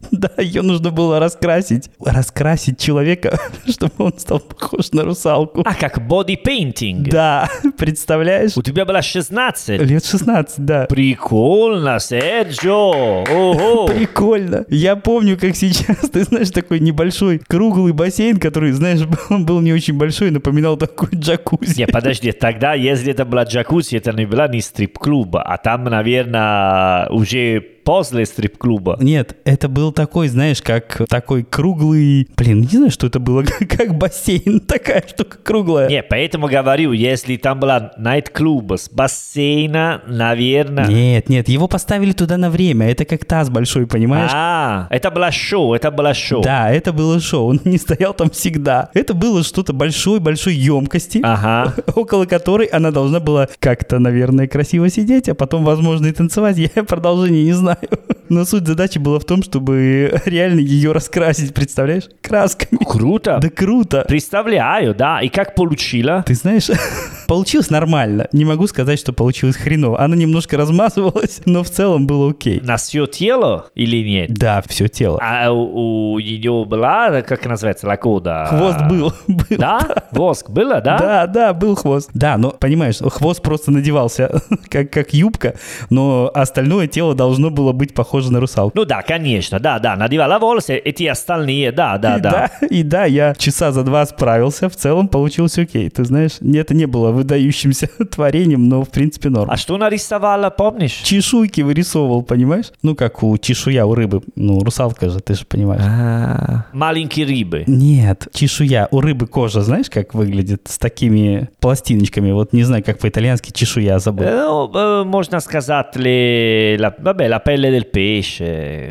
Да, 0.10 0.30
ее 0.38 0.62
нужно 0.62 0.90
было 0.90 1.18
раскрасить. 1.18 1.90
Раскрасить 2.04 2.78
человека, 2.78 3.38
чтобы 3.66 3.92
он 3.98 4.18
стал 4.18 4.40
похож 4.40 4.90
на 4.92 5.04
русалку. 5.04 5.62
А, 5.64 5.74
как 5.74 6.06
бодипейнтинг. 6.06 7.08
Да, 7.08 7.48
представляешь? 7.78 8.56
У 8.56 8.62
тебя 8.62 8.84
было 8.84 9.02
16. 9.02 9.80
Лет 9.80 10.04
16, 10.04 10.64
да. 10.64 10.86
Прикольно, 10.86 11.98
Серджо. 12.00 12.72
Ого. 12.72 13.86
Прикольно. 13.86 14.64
Я 14.68 14.96
помню, 14.96 15.38
как 15.38 15.54
сейчас, 15.56 16.10
ты 16.10 16.24
знаешь, 16.24 16.50
такой 16.50 16.80
небольшой 16.80 17.38
круглый 17.38 17.92
бассейн, 17.92 18.38
который, 18.38 18.72
знаешь, 18.72 19.00
он 19.28 19.46
был 19.46 19.60
не 19.60 19.72
очень 19.72 19.94
большой, 19.94 20.30
напоминал 20.30 20.76
такой 20.76 21.10
джакузи. 21.14 21.78
Не, 21.78 21.86
подожди, 21.86 22.32
тогда, 22.32 22.74
если 22.74 23.12
это 23.12 23.24
была 23.24 23.44
джакузи, 23.44 23.96
это 23.96 24.12
не 24.12 24.26
была 24.26 24.48
не 24.48 24.60
стрип-клуба, 24.60 25.42
а 25.42 25.56
там, 25.56 25.84
наверное, 25.84 27.08
уже 27.10 27.79
после 27.90 28.24
стрип-клуба. 28.24 28.98
Нет, 29.00 29.36
это 29.44 29.68
был 29.68 29.90
такой, 29.90 30.28
знаешь, 30.28 30.62
как 30.62 31.02
такой 31.08 31.42
круглый... 31.42 32.28
Блин, 32.36 32.60
не 32.60 32.68
знаю, 32.68 32.92
что 32.92 33.08
это 33.08 33.18
было, 33.18 33.42
как 33.68 33.98
бассейн, 33.98 34.60
такая 34.60 35.02
штука 35.08 35.38
круглая. 35.42 35.88
Не, 35.88 36.04
поэтому 36.04 36.46
говорю, 36.46 36.92
если 36.92 37.36
там 37.36 37.58
была 37.58 37.90
найт-клуб 37.96 38.74
с 38.74 38.88
бассейна, 38.88 40.02
наверное... 40.06 40.86
Нет, 40.86 41.28
нет, 41.28 41.48
его 41.48 41.66
поставили 41.66 42.12
туда 42.12 42.36
на 42.36 42.48
время, 42.48 42.88
это 42.92 43.04
как 43.04 43.24
таз 43.24 43.50
большой, 43.50 43.88
понимаешь? 43.88 44.30
А, 44.32 44.86
это 44.90 45.10
было 45.10 45.32
шоу, 45.32 45.74
это 45.74 45.90
было 45.90 46.14
шоу. 46.14 46.44
Да, 46.44 46.70
это 46.70 46.92
было 46.92 47.18
шоу, 47.18 47.48
он 47.48 47.60
не 47.64 47.76
стоял 47.76 48.14
там 48.14 48.30
всегда. 48.30 48.90
Это 48.94 49.14
было 49.14 49.42
что-то 49.42 49.72
большой-большой 49.72 50.54
емкости, 50.54 51.22
Ага. 51.24 51.74
около 51.96 52.26
которой 52.26 52.68
она 52.68 52.92
должна 52.92 53.18
была 53.18 53.48
как-то, 53.58 53.98
наверное, 53.98 54.46
красиво 54.46 54.88
сидеть, 54.90 55.28
а 55.28 55.34
потом, 55.34 55.64
возможно, 55.64 56.06
и 56.06 56.12
танцевать. 56.12 56.56
Я 56.76 56.84
продолжение 56.84 57.42
не 57.42 57.52
знаю. 57.52 57.79
time. 57.80 57.98
Но 58.30 58.44
суть 58.44 58.64
задачи 58.64 58.98
была 58.98 59.18
в 59.18 59.24
том, 59.24 59.42
чтобы 59.42 60.14
реально 60.24 60.60
ее 60.60 60.92
раскрасить, 60.92 61.52
представляешь? 61.52 62.04
Красками. 62.22 62.78
Круто. 62.84 63.40
Да 63.42 63.50
круто. 63.50 64.04
Представляю, 64.06 64.94
да. 64.94 65.20
И 65.20 65.28
как 65.28 65.56
получила? 65.56 66.22
Ты 66.24 66.34
знаешь, 66.36 66.70
получилось 67.26 67.70
нормально. 67.70 68.28
Не 68.32 68.44
могу 68.44 68.68
сказать, 68.68 69.00
что 69.00 69.12
получилось 69.12 69.56
хреново. 69.56 70.00
Она 70.00 70.14
немножко 70.14 70.56
размазывалась, 70.56 71.40
но 71.44 71.64
в 71.64 71.70
целом 71.70 72.06
было 72.06 72.30
окей. 72.30 72.60
На 72.60 72.76
все 72.76 73.06
тело 73.06 73.66
или 73.74 73.96
нет? 74.08 74.32
Да, 74.32 74.62
все 74.64 74.86
тело. 74.86 75.18
А 75.20 75.50
у, 75.50 76.12
у 76.12 76.18
нее 76.20 76.64
была, 76.64 77.22
как 77.22 77.44
называется, 77.46 77.88
лакода? 77.88 78.46
Хвост 78.48 78.78
был. 78.88 79.12
был. 79.26 79.58
Да? 79.58 80.06
Воск 80.12 80.50
было, 80.50 80.80
да? 80.80 80.98
Да, 80.98 81.26
да, 81.26 81.52
был 81.52 81.74
хвост. 81.74 82.10
Да, 82.14 82.36
но 82.36 82.50
понимаешь, 82.50 82.98
хвост 82.98 83.42
просто 83.42 83.72
надевался 83.72 84.40
как, 84.68 84.92
как 84.92 85.14
юбка, 85.14 85.56
но 85.88 86.30
остальное 86.32 86.86
тело 86.86 87.16
должно 87.16 87.50
было 87.50 87.72
быть 87.72 87.92
похоже 87.92 88.19
на 88.28 88.40
русалку. 88.40 88.76
Ну 88.76 88.84
да, 88.84 89.02
конечно, 89.02 89.58
да, 89.58 89.78
да, 89.78 89.96
надевала 89.96 90.38
волосы, 90.38 90.76
эти 90.76 91.04
остальные, 91.04 91.72
да, 91.72 91.98
да, 91.98 92.16
и 92.16 92.20
да. 92.20 92.30
да, 92.30 92.66
и 92.66 92.82
да, 92.82 93.04
я 93.04 93.34
часа 93.34 93.72
за 93.72 93.82
два 93.82 94.04
справился, 94.06 94.68
в 94.68 94.76
целом 94.76 95.08
получилось 95.08 95.58
окей. 95.58 95.88
Ты 95.88 96.04
знаешь, 96.04 96.38
это 96.40 96.74
не 96.74 96.86
было 96.86 97.10
выдающимся 97.10 97.86
творением, 98.10 98.68
но 98.68 98.82
в 98.82 98.90
принципе 98.90 99.30
норм. 99.30 99.50
А 99.50 99.56
что 99.56 99.76
нарисовала, 99.76 100.50
помнишь? 100.50 100.92
Чешуйки 101.04 101.62
вырисовывал, 101.62 102.22
понимаешь? 102.22 102.72
Ну, 102.82 102.94
как 102.94 103.22
у 103.22 103.38
чешуя 103.38 103.86
у 103.86 103.94
рыбы. 103.94 104.22
Ну, 104.36 104.60
русалка 104.60 105.08
же, 105.08 105.20
ты 105.20 105.34
же 105.34 105.44
понимаешь. 105.44 105.82
А, 105.84 106.64
Маленькие 106.72 107.26
рыбы. 107.26 107.64
Нет, 107.66 108.28
чешуя. 108.32 108.88
У 108.90 109.00
рыбы 109.00 109.26
кожа, 109.26 109.62
знаешь, 109.62 109.88
как 109.88 110.14
выглядит? 110.14 110.62
С 110.68 110.78
такими 110.78 111.48
пластиночками. 111.60 112.32
Вот 112.32 112.52
не 112.52 112.64
знаю, 112.64 112.82
как 112.84 112.98
по-итальянски 112.98 113.52
чешуя 113.52 113.98
забыл. 113.98 114.26
Eh, 114.26 114.50
no, 114.50 114.70
eh, 114.74 115.04
можно 115.04 115.40
сказать, 115.40 115.96
le, 115.96 116.76
la, 116.76 116.94
vabbè, 116.96 117.28
la 117.28 117.40
pelle 117.40 117.70
del 117.70 117.86
pesce, 117.86 118.09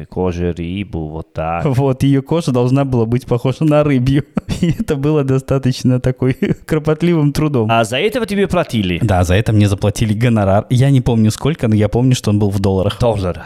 кожа 0.10 0.53
рыбу, 0.53 1.08
вот 1.08 1.34
так. 1.34 1.65
Вот, 1.79 2.03
ее 2.03 2.21
кожа 2.21 2.51
должна 2.51 2.86
была 2.86 3.05
быть 3.05 3.25
похожа 3.25 3.63
на 3.63 3.84
рыбью. 3.84 4.25
И 4.62 4.71
это 4.79 4.95
было 4.95 5.23
достаточно 5.23 5.99
такой 5.99 6.34
кропотливым 6.65 7.32
трудом. 7.32 7.69
А 7.71 7.84
за 7.84 7.97
этого 7.97 8.25
тебе 8.25 8.47
платили? 8.47 8.99
Да, 9.01 9.23
за 9.23 9.36
это 9.36 9.53
мне 9.53 9.67
заплатили 9.67 10.13
гонорар. 10.13 10.65
Я 10.69 10.89
не 10.89 11.01
помню 11.01 11.32
сколько, 11.32 11.67
но 11.67 11.75
я 11.75 11.88
помню, 11.88 12.15
что 12.15 12.32
он 12.32 12.39
был 12.39 12.49
в 12.49 12.60
долларах. 12.60 12.99
Доллар. 12.99 13.41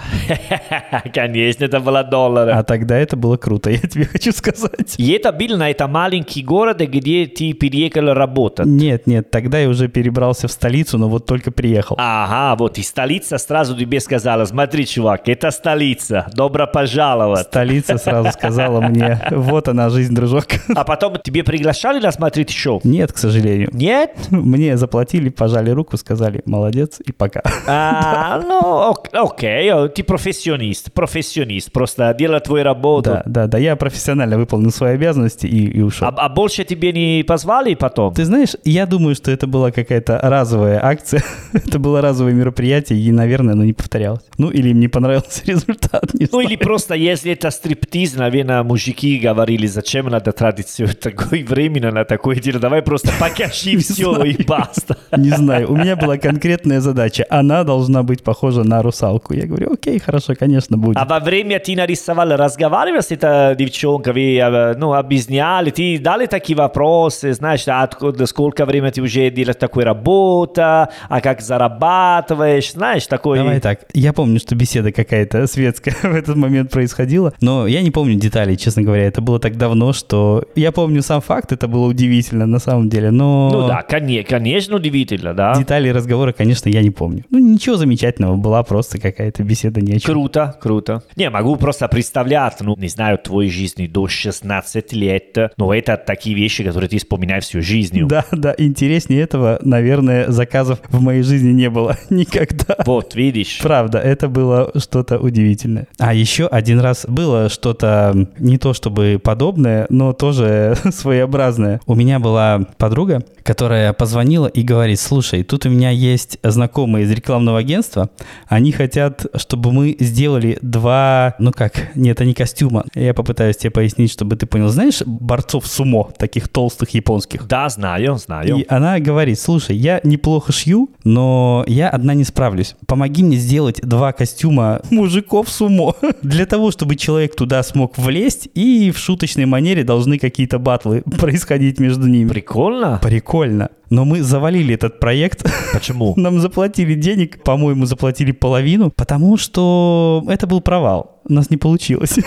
Конечно, 1.14 1.66
это 1.66 1.80
было 1.80 2.04
доллар. 2.04 2.50
А 2.50 2.64
тогда 2.64 2.98
это 2.98 3.16
было 3.16 3.38
круто, 3.38 3.70
я 3.70 3.78
тебе 3.78 4.06
хочу 4.06 4.32
сказать. 4.32 4.96
И 4.98 5.12
это 5.12 5.32
был 5.32 5.58
на 5.58 5.70
этом 5.70 5.92
маленький 5.92 6.44
город, 6.44 6.80
где 6.80 7.26
ты 7.26 7.54
переехал 7.54 8.14
работать. 8.14 8.66
Нет, 8.66 9.08
нет, 9.08 9.30
тогда 9.32 9.60
я 9.60 9.70
уже 9.70 9.88
перебрался 9.88 10.48
в 10.48 10.52
столицу, 10.52 10.98
но 10.98 11.10
вот 11.10 11.26
только 11.26 11.52
приехал. 11.52 11.96
Ага, 12.00 12.56
вот 12.58 12.78
и 12.78 12.84
столица 12.84 13.38
сразу 13.38 13.76
тебе 13.78 14.00
сказала, 14.00 14.46
смотри, 14.46 14.86
чувак, 14.86 15.30
это 15.30 15.52
столица, 15.64 16.28
добро 16.34 16.68
пожаловать. 16.68 17.48
Столица 17.48 17.98
сразу 17.98 18.32
сказала 18.34 18.82
мне, 18.82 19.22
вот 19.32 19.70
она 19.70 19.90
жизнь, 19.90 20.14
дружок. 20.14 20.48
А 20.76 20.84
потом 20.84 21.18
тебе 21.24 21.42
приглашали 21.46 22.02
на 22.04 22.12
смотреть 22.12 22.50
шоу? 22.50 22.82
Нет, 22.84 23.14
к 23.14 23.18
сожалению. 23.18 23.70
Нет? 23.72 24.12
Мне 24.30 24.76
заплатили, 24.76 25.30
пожали 25.30 25.70
руку, 25.70 25.96
сказали 25.96 26.42
молодец 26.46 27.00
и 27.06 27.14
пока. 27.14 27.42
А, 27.66 28.42
ну, 28.42 28.60
ок- 28.60 29.08
окей, 29.14 29.72
ты 29.96 30.04
профессионист, 30.04 30.92
профессионист, 30.92 31.72
просто 31.72 32.14
делал 32.14 32.42
твою 32.42 32.66
работу. 32.66 33.12
Да, 33.12 33.24
да, 33.26 33.48
да, 33.48 33.58
я 33.58 33.78
профессионально 33.78 34.38
выполнил 34.38 34.72
свои 34.72 34.96
обязанности 34.96 35.48
и, 35.48 35.78
и 35.78 35.82
ушел. 35.82 36.10
А, 36.10 36.14
а 36.18 36.28
больше 36.28 36.66
тебе 36.66 36.92
не 36.92 37.24
позвали 37.24 37.74
потом? 37.76 38.14
Ты 38.14 38.26
знаешь, 38.26 38.56
я 38.66 38.86
думаю, 38.86 39.16
что 39.16 39.32
это 39.32 39.48
была 39.48 39.72
какая-то 39.72 40.20
разовая 40.22 40.84
акция. 40.84 41.24
это 41.54 41.80
было 41.80 42.02
разовое 42.02 42.34
мероприятие, 42.34 43.00
и, 43.00 43.12
наверное, 43.14 43.54
оно 43.54 43.64
не 43.64 43.74
повторялось. 43.74 44.24
Ну, 44.38 44.50
или 44.50 44.70
им 44.70 44.82
не 44.82 44.90
понравился 44.90 45.42
результат. 45.54 46.14
не 46.14 46.26
Ну 46.32 46.42
знаю. 46.42 46.48
или 46.48 46.56
просто, 46.56 46.96
если 46.96 47.32
это 47.34 47.52
стриптиз, 47.52 48.16
наверное, 48.16 48.64
мужики 48.64 49.18
говорили, 49.20 49.68
зачем 49.68 50.08
надо 50.08 50.32
тратить 50.32 50.68
все 50.68 50.88
такое 50.88 51.44
время 51.46 51.92
на 51.92 52.06
такое 52.06 52.36
дело, 52.38 52.60
давай 52.60 52.82
просто 52.82 53.12
покажи 53.20 53.78
все 53.80 54.14
знаю. 54.14 54.30
и 54.32 54.44
баста. 54.44 54.98
Не 55.18 55.30
знаю, 55.30 55.72
у 55.72 55.76
меня 55.76 55.96
была 55.96 56.18
конкретная 56.18 56.80
задача. 56.82 57.26
Она 57.30 57.64
должна 57.64 58.04
быть 58.04 58.24
похожа 58.24 58.64
на 58.64 58.82
русалку. 58.82 59.34
Я 59.34 59.46
говорю, 59.46 59.74
окей, 59.74 60.00
хорошо, 60.00 60.34
конечно, 60.40 60.78
будет. 60.78 60.98
А 60.98 61.06
во 61.06 61.20
время 61.20 61.60
ты 61.60 61.76
нарисовал, 61.76 62.30
разговаривал 62.36 63.02
с 63.02 63.12
этой 63.12 63.56
девчонкой, 63.56 64.14
вы, 64.14 64.38
э, 64.38 64.74
ну, 64.78 64.94
объясняли, 64.94 65.70
ты 65.70 65.98
дали 66.00 66.26
такие 66.26 66.56
вопросы, 66.58 67.34
знаешь, 67.34 67.64
откуда, 67.68 68.26
сколько 68.26 68.66
времени 68.66 68.92
ты 68.92 69.02
уже 69.02 69.30
делаешь 69.30 69.58
такой 69.60 69.84
работа, 69.84 70.90
а 71.10 71.22
как 71.22 71.42
зарабатываешь, 71.42 72.72
знаешь, 72.74 73.08
такой... 73.08 73.38
Давай 73.40 73.60
так. 73.60 73.82
Я 73.94 74.14
помню, 74.14 74.40
что 74.40 74.56
беседа 74.56 74.92
какая-то 74.92 75.33
светская 75.48 75.96
в 76.04 76.16
этот 76.16 76.36
момент 76.36 76.72
происходила, 76.72 77.34
но 77.42 77.68
я 77.68 77.82
не 77.82 77.92
помню 77.92 78.16
деталей, 78.16 78.58
честно 78.58 78.84
говоря. 78.84 79.04
Это 79.06 79.22
было 79.22 79.40
так 79.40 79.58
давно, 79.58 79.94
что 79.94 80.44
я 80.56 80.72
помню 80.72 81.02
сам 81.02 81.22
факт, 81.22 81.52
это 81.52 81.68
было 81.68 81.88
удивительно 81.88 82.46
на 82.46 82.60
самом 82.60 82.90
деле, 82.90 83.12
но... 83.12 83.50
Ну 83.52 83.68
да, 83.68 83.84
коне- 83.88 84.24
конечно, 84.24 84.76
удивительно, 84.76 85.34
да. 85.34 85.56
Детали 85.56 85.90
разговора, 85.90 86.32
конечно, 86.32 86.70
я 86.70 86.82
не 86.82 86.92
помню. 86.92 87.24
Ну, 87.30 87.40
ничего 87.40 87.76
замечательного, 87.76 88.36
была 88.36 88.64
просто 88.64 89.00
какая-то 89.00 89.44
беседа 89.44 89.82
не 89.82 89.94
о 89.94 90.00
чем. 90.00 90.14
Круто, 90.14 90.56
круто. 90.62 91.04
Не, 91.16 91.30
могу 91.30 91.56
просто 91.56 91.88
представлять, 91.88 92.58
ну, 92.62 92.76
не 92.78 92.88
знаю, 92.88 93.18
твоей 93.18 93.50
жизни 93.50 93.88
до 93.88 94.08
16 94.08 94.94
лет, 94.94 95.38
но 95.58 95.74
это 95.74 95.98
такие 95.98 96.36
вещи, 96.36 96.64
которые 96.64 96.90
ты 96.90 96.98
вспоминаешь 96.98 97.44
всю 97.44 97.62
жизнь. 97.62 98.06
Да, 98.08 98.26
да, 98.32 98.54
интереснее 98.58 99.22
этого, 99.22 99.60
наверное, 99.62 100.30
заказов 100.32 100.80
в 100.90 101.02
моей 101.02 101.24
жизни 101.24 101.52
не 101.52 101.70
было 101.70 101.98
никогда. 102.10 102.78
Вот, 102.86 103.16
видишь. 103.16 103.60
Правда, 103.62 104.00
это 104.00 104.28
было 104.28 104.72
что-то 104.78 105.18
удивительное. 105.24 105.88
А 105.98 106.14
еще 106.14 106.48
один 106.48 106.80
раз 106.80 107.06
было 107.08 107.50
что-то 107.50 108.28
не 108.38 108.58
то 108.58 108.74
чтобы 108.74 109.20
подобное, 109.24 109.86
но 109.90 110.14
тоже 110.14 110.76
своеобразное. 110.92 111.82
У 111.86 111.96
меня 111.96 112.20
была 112.20 112.68
подруга, 112.78 113.24
которая 113.44 113.94
позвонила 113.94 114.48
и 114.48 114.64
говорит, 114.64 115.00
слушай, 115.00 115.44
тут 115.44 115.66
у 115.66 115.70
меня 115.70 115.90
есть 115.90 116.38
знакомые 116.44 117.06
из 117.06 117.12
рекламного 117.12 117.60
агентства, 117.60 118.10
они 118.48 118.72
хотят, 118.72 119.26
чтобы 119.36 119.72
мы 119.72 119.96
сделали 120.00 120.58
два, 120.62 121.36
ну 121.40 121.52
как, 121.52 121.96
нет, 121.96 122.20
не 122.20 122.34
костюма. 122.34 122.86
Я 122.96 123.14
попытаюсь 123.14 123.58
тебе 123.58 123.72
пояснить, 123.72 124.12
чтобы 124.12 124.36
ты 124.36 124.46
понял. 124.46 124.70
Знаешь 124.70 125.02
борцов 125.06 125.68
сумо, 125.68 126.10
таких 126.18 126.48
толстых 126.48 126.90
японских? 126.92 127.48
Да, 127.48 127.70
знаю, 127.70 128.16
знаю. 128.18 128.58
И 128.58 128.66
она 128.68 129.00
говорит, 129.00 129.40
слушай, 129.40 129.76
я 129.76 130.00
неплохо 130.04 130.52
шью, 130.52 130.90
но 131.04 131.64
я 131.68 131.90
одна 131.90 132.14
не 132.14 132.24
справлюсь. 132.24 132.76
Помоги 132.88 133.24
мне 133.24 133.38
сделать 133.38 133.82
два 133.82 134.12
костюма 134.14 134.82
мужиков 135.14 135.50
сумо. 135.50 135.96
Для 136.24 136.46
того, 136.46 136.72
чтобы 136.72 136.96
человек 136.96 137.36
туда 137.36 137.64
смог 137.64 137.98
влезть, 137.98 138.50
и 138.56 138.92
в 138.92 138.98
шуточной 138.98 139.46
манере 139.46 139.84
должны 139.84 140.18
какие-то 140.18 140.58
батлы 140.60 141.04
происходить 141.20 141.80
между 141.80 142.08
ними. 142.08 142.30
Прикольно. 142.30 143.00
Прикольно. 143.02 143.70
Но 143.90 144.06
мы 144.06 144.24
завалили 144.24 144.74
этот 144.74 145.00
проект. 145.00 145.46
Почему? 145.72 146.14
Нам 146.18 146.40
заплатили 146.40 146.96
денег, 146.96 147.44
по-моему, 147.44 147.86
заплатили 147.86 148.32
половину, 148.32 148.90
потому 148.90 149.38
что 149.38 150.24
это 150.28 150.48
был 150.48 150.62
провал. 150.62 151.22
У 151.30 151.34
нас 151.34 151.52
не 151.52 151.58
получилось. 151.58 152.18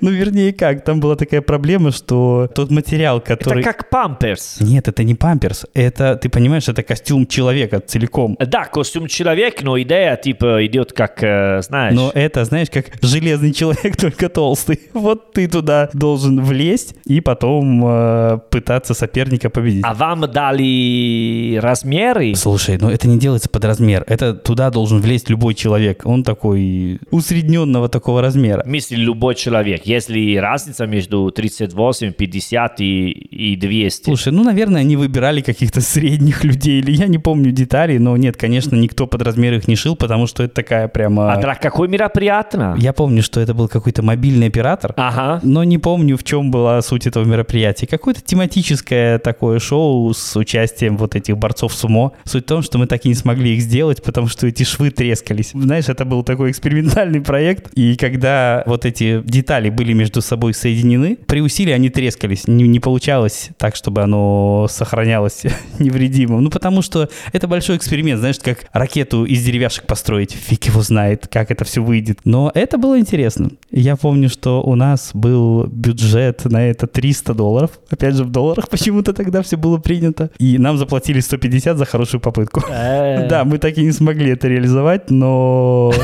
Ну, 0.00 0.10
вернее, 0.10 0.52
как? 0.52 0.84
Там 0.84 1.00
была 1.00 1.16
такая 1.16 1.42
проблема, 1.42 1.90
что 1.90 2.48
тот 2.54 2.70
материал, 2.70 3.20
который... 3.20 3.60
Это 3.60 3.72
как 3.72 3.90
памперс. 3.90 4.58
Нет, 4.60 4.88
это 4.88 5.04
не 5.04 5.14
памперс. 5.14 5.66
Это, 5.74 6.16
ты 6.16 6.28
понимаешь, 6.28 6.68
это 6.68 6.82
костюм 6.82 7.26
человека 7.26 7.80
целиком. 7.80 8.36
Да, 8.38 8.64
костюм 8.64 9.06
человек, 9.06 9.62
но 9.62 9.80
идея 9.80 10.16
типа 10.16 10.64
идет 10.66 10.92
как, 10.92 11.22
э, 11.22 11.60
знаешь... 11.62 11.94
Но 11.94 12.10
это, 12.14 12.44
знаешь, 12.44 12.68
как 12.70 12.86
железный 13.02 13.52
человек, 13.52 13.96
только 14.00 14.28
толстый. 14.28 14.80
Вот 14.92 15.32
ты 15.32 15.48
туда 15.48 15.90
должен 15.92 16.42
влезть 16.42 16.94
и 17.04 17.20
потом 17.20 17.84
э, 17.86 18.38
пытаться 18.50 18.94
соперника 18.94 19.50
победить. 19.50 19.84
А 19.84 19.94
вам 19.94 20.22
дали 20.30 21.58
размеры? 21.60 22.34
Слушай, 22.34 22.78
ну 22.80 22.90
это 22.90 23.08
не 23.08 23.18
делается 23.18 23.48
под 23.48 23.64
размер. 23.64 24.04
Это 24.06 24.34
туда 24.34 24.70
должен 24.70 25.00
влезть 25.00 25.30
любой 25.30 25.54
человек. 25.54 26.02
Он 26.04 26.24
такой 26.24 27.00
усредненного 27.10 27.88
такого 27.88 28.22
размера. 28.22 28.62
Мысли 28.66 28.96
любой 28.96 29.34
человек. 29.34 29.82
Если 29.90 30.36
разница 30.36 30.86
между 30.86 31.30
38, 31.30 32.12
50 32.12 32.80
и, 32.80 33.10
и 33.10 33.56
200. 33.56 34.04
Слушай, 34.04 34.32
ну, 34.32 34.44
наверное, 34.44 34.82
они 34.82 34.96
выбирали 34.96 35.40
каких-то 35.40 35.80
средних 35.80 36.44
людей, 36.50 36.78
или 36.78 36.92
я 36.92 37.08
не 37.08 37.18
помню 37.18 37.50
деталей, 37.50 37.98
но 37.98 38.16
нет, 38.16 38.36
конечно, 38.36 38.76
никто 38.76 39.08
под 39.08 39.22
размер 39.22 39.54
их 39.54 39.66
не 39.66 39.74
шил, 39.74 39.96
потому 39.96 40.26
что 40.26 40.44
это 40.44 40.54
такая 40.54 40.86
прямо... 40.86 41.32
А 41.32 41.54
какой 41.56 41.88
мероприятия? 41.88 42.74
Я 42.78 42.92
помню, 42.92 43.22
что 43.22 43.40
это 43.40 43.52
был 43.52 43.68
какой-то 43.68 44.02
мобильный 44.02 44.46
оператор, 44.46 44.94
Ага. 44.96 45.40
но 45.42 45.64
не 45.64 45.78
помню, 45.78 46.16
в 46.16 46.22
чем 46.24 46.50
была 46.50 46.80
суть 46.82 47.06
этого 47.06 47.24
мероприятия. 47.24 47.86
Какое-то 47.86 48.20
тематическое 48.20 49.18
такое 49.18 49.58
шоу 49.58 50.12
с 50.14 50.36
участием 50.36 50.96
вот 50.96 51.16
этих 51.16 51.36
борцов 51.36 51.74
сумо. 51.74 52.12
Суть 52.24 52.44
в 52.44 52.46
том, 52.46 52.62
что 52.62 52.78
мы 52.78 52.86
так 52.86 53.04
и 53.04 53.08
не 53.08 53.14
смогли 53.14 53.54
их 53.56 53.62
сделать, 53.62 54.02
потому 54.02 54.28
что 54.28 54.46
эти 54.46 54.62
швы 54.62 54.90
трескались. 54.90 55.50
Знаешь, 55.52 55.88
это 55.88 56.04
был 56.04 56.22
такой 56.22 56.50
экспериментальный 56.50 57.20
проект, 57.20 57.72
и 57.74 57.96
когда 57.96 58.62
вот 58.66 58.84
эти 58.84 59.20
детали 59.24 59.68
были 59.80 59.94
между 59.94 60.20
собой 60.20 60.52
соединены, 60.52 61.16
при 61.26 61.40
усилии 61.40 61.72
они 61.72 61.88
трескались. 61.88 62.46
Не, 62.46 62.68
не 62.68 62.80
получалось 62.80 63.48
так, 63.56 63.76
чтобы 63.76 64.02
оно 64.02 64.66
сохранялось 64.68 65.44
невредимым. 65.78 66.44
Ну, 66.44 66.50
потому 66.50 66.82
что 66.82 67.08
это 67.32 67.48
большой 67.48 67.78
эксперимент, 67.78 68.20
знаешь, 68.20 68.38
как 68.38 68.66
ракету 68.74 69.24
из 69.24 69.42
деревяшек 69.42 69.86
построить. 69.86 70.32
Фиг 70.32 70.66
его 70.66 70.82
знает, 70.82 71.28
как 71.28 71.50
это 71.50 71.64
все 71.64 71.82
выйдет. 71.82 72.18
Но 72.26 72.52
это 72.54 72.76
было 72.76 72.98
интересно. 72.98 73.52
Я 73.70 73.96
помню, 73.96 74.28
что 74.28 74.62
у 74.62 74.74
нас 74.74 75.12
был 75.14 75.64
бюджет 75.64 76.44
на 76.44 76.68
это 76.68 76.86
300 76.86 77.32
долларов. 77.32 77.70
Опять 77.88 78.16
же, 78.16 78.24
в 78.24 78.30
долларах 78.30 78.68
почему-то 78.70 79.14
тогда 79.14 79.40
все 79.40 79.56
было 79.56 79.78
принято. 79.78 80.30
И 80.38 80.58
нам 80.58 80.76
заплатили 80.76 81.20
150 81.20 81.78
за 81.78 81.86
хорошую 81.86 82.20
попытку. 82.20 82.62
Э, 82.70 83.26
Да, 83.30 83.44
мы 83.44 83.56
так 83.56 83.78
и 83.78 83.82
не 83.82 83.92
смогли 83.92 84.32
это 84.32 84.46
реализовать, 84.46 85.10
но 85.10 85.94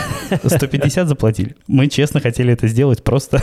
150 0.43 1.09
заплатили. 1.09 1.57
Мы 1.67 1.89
честно 1.89 2.21
хотели 2.21 2.55
это 2.55 2.69
сделать, 2.69 3.05
просто 3.05 3.43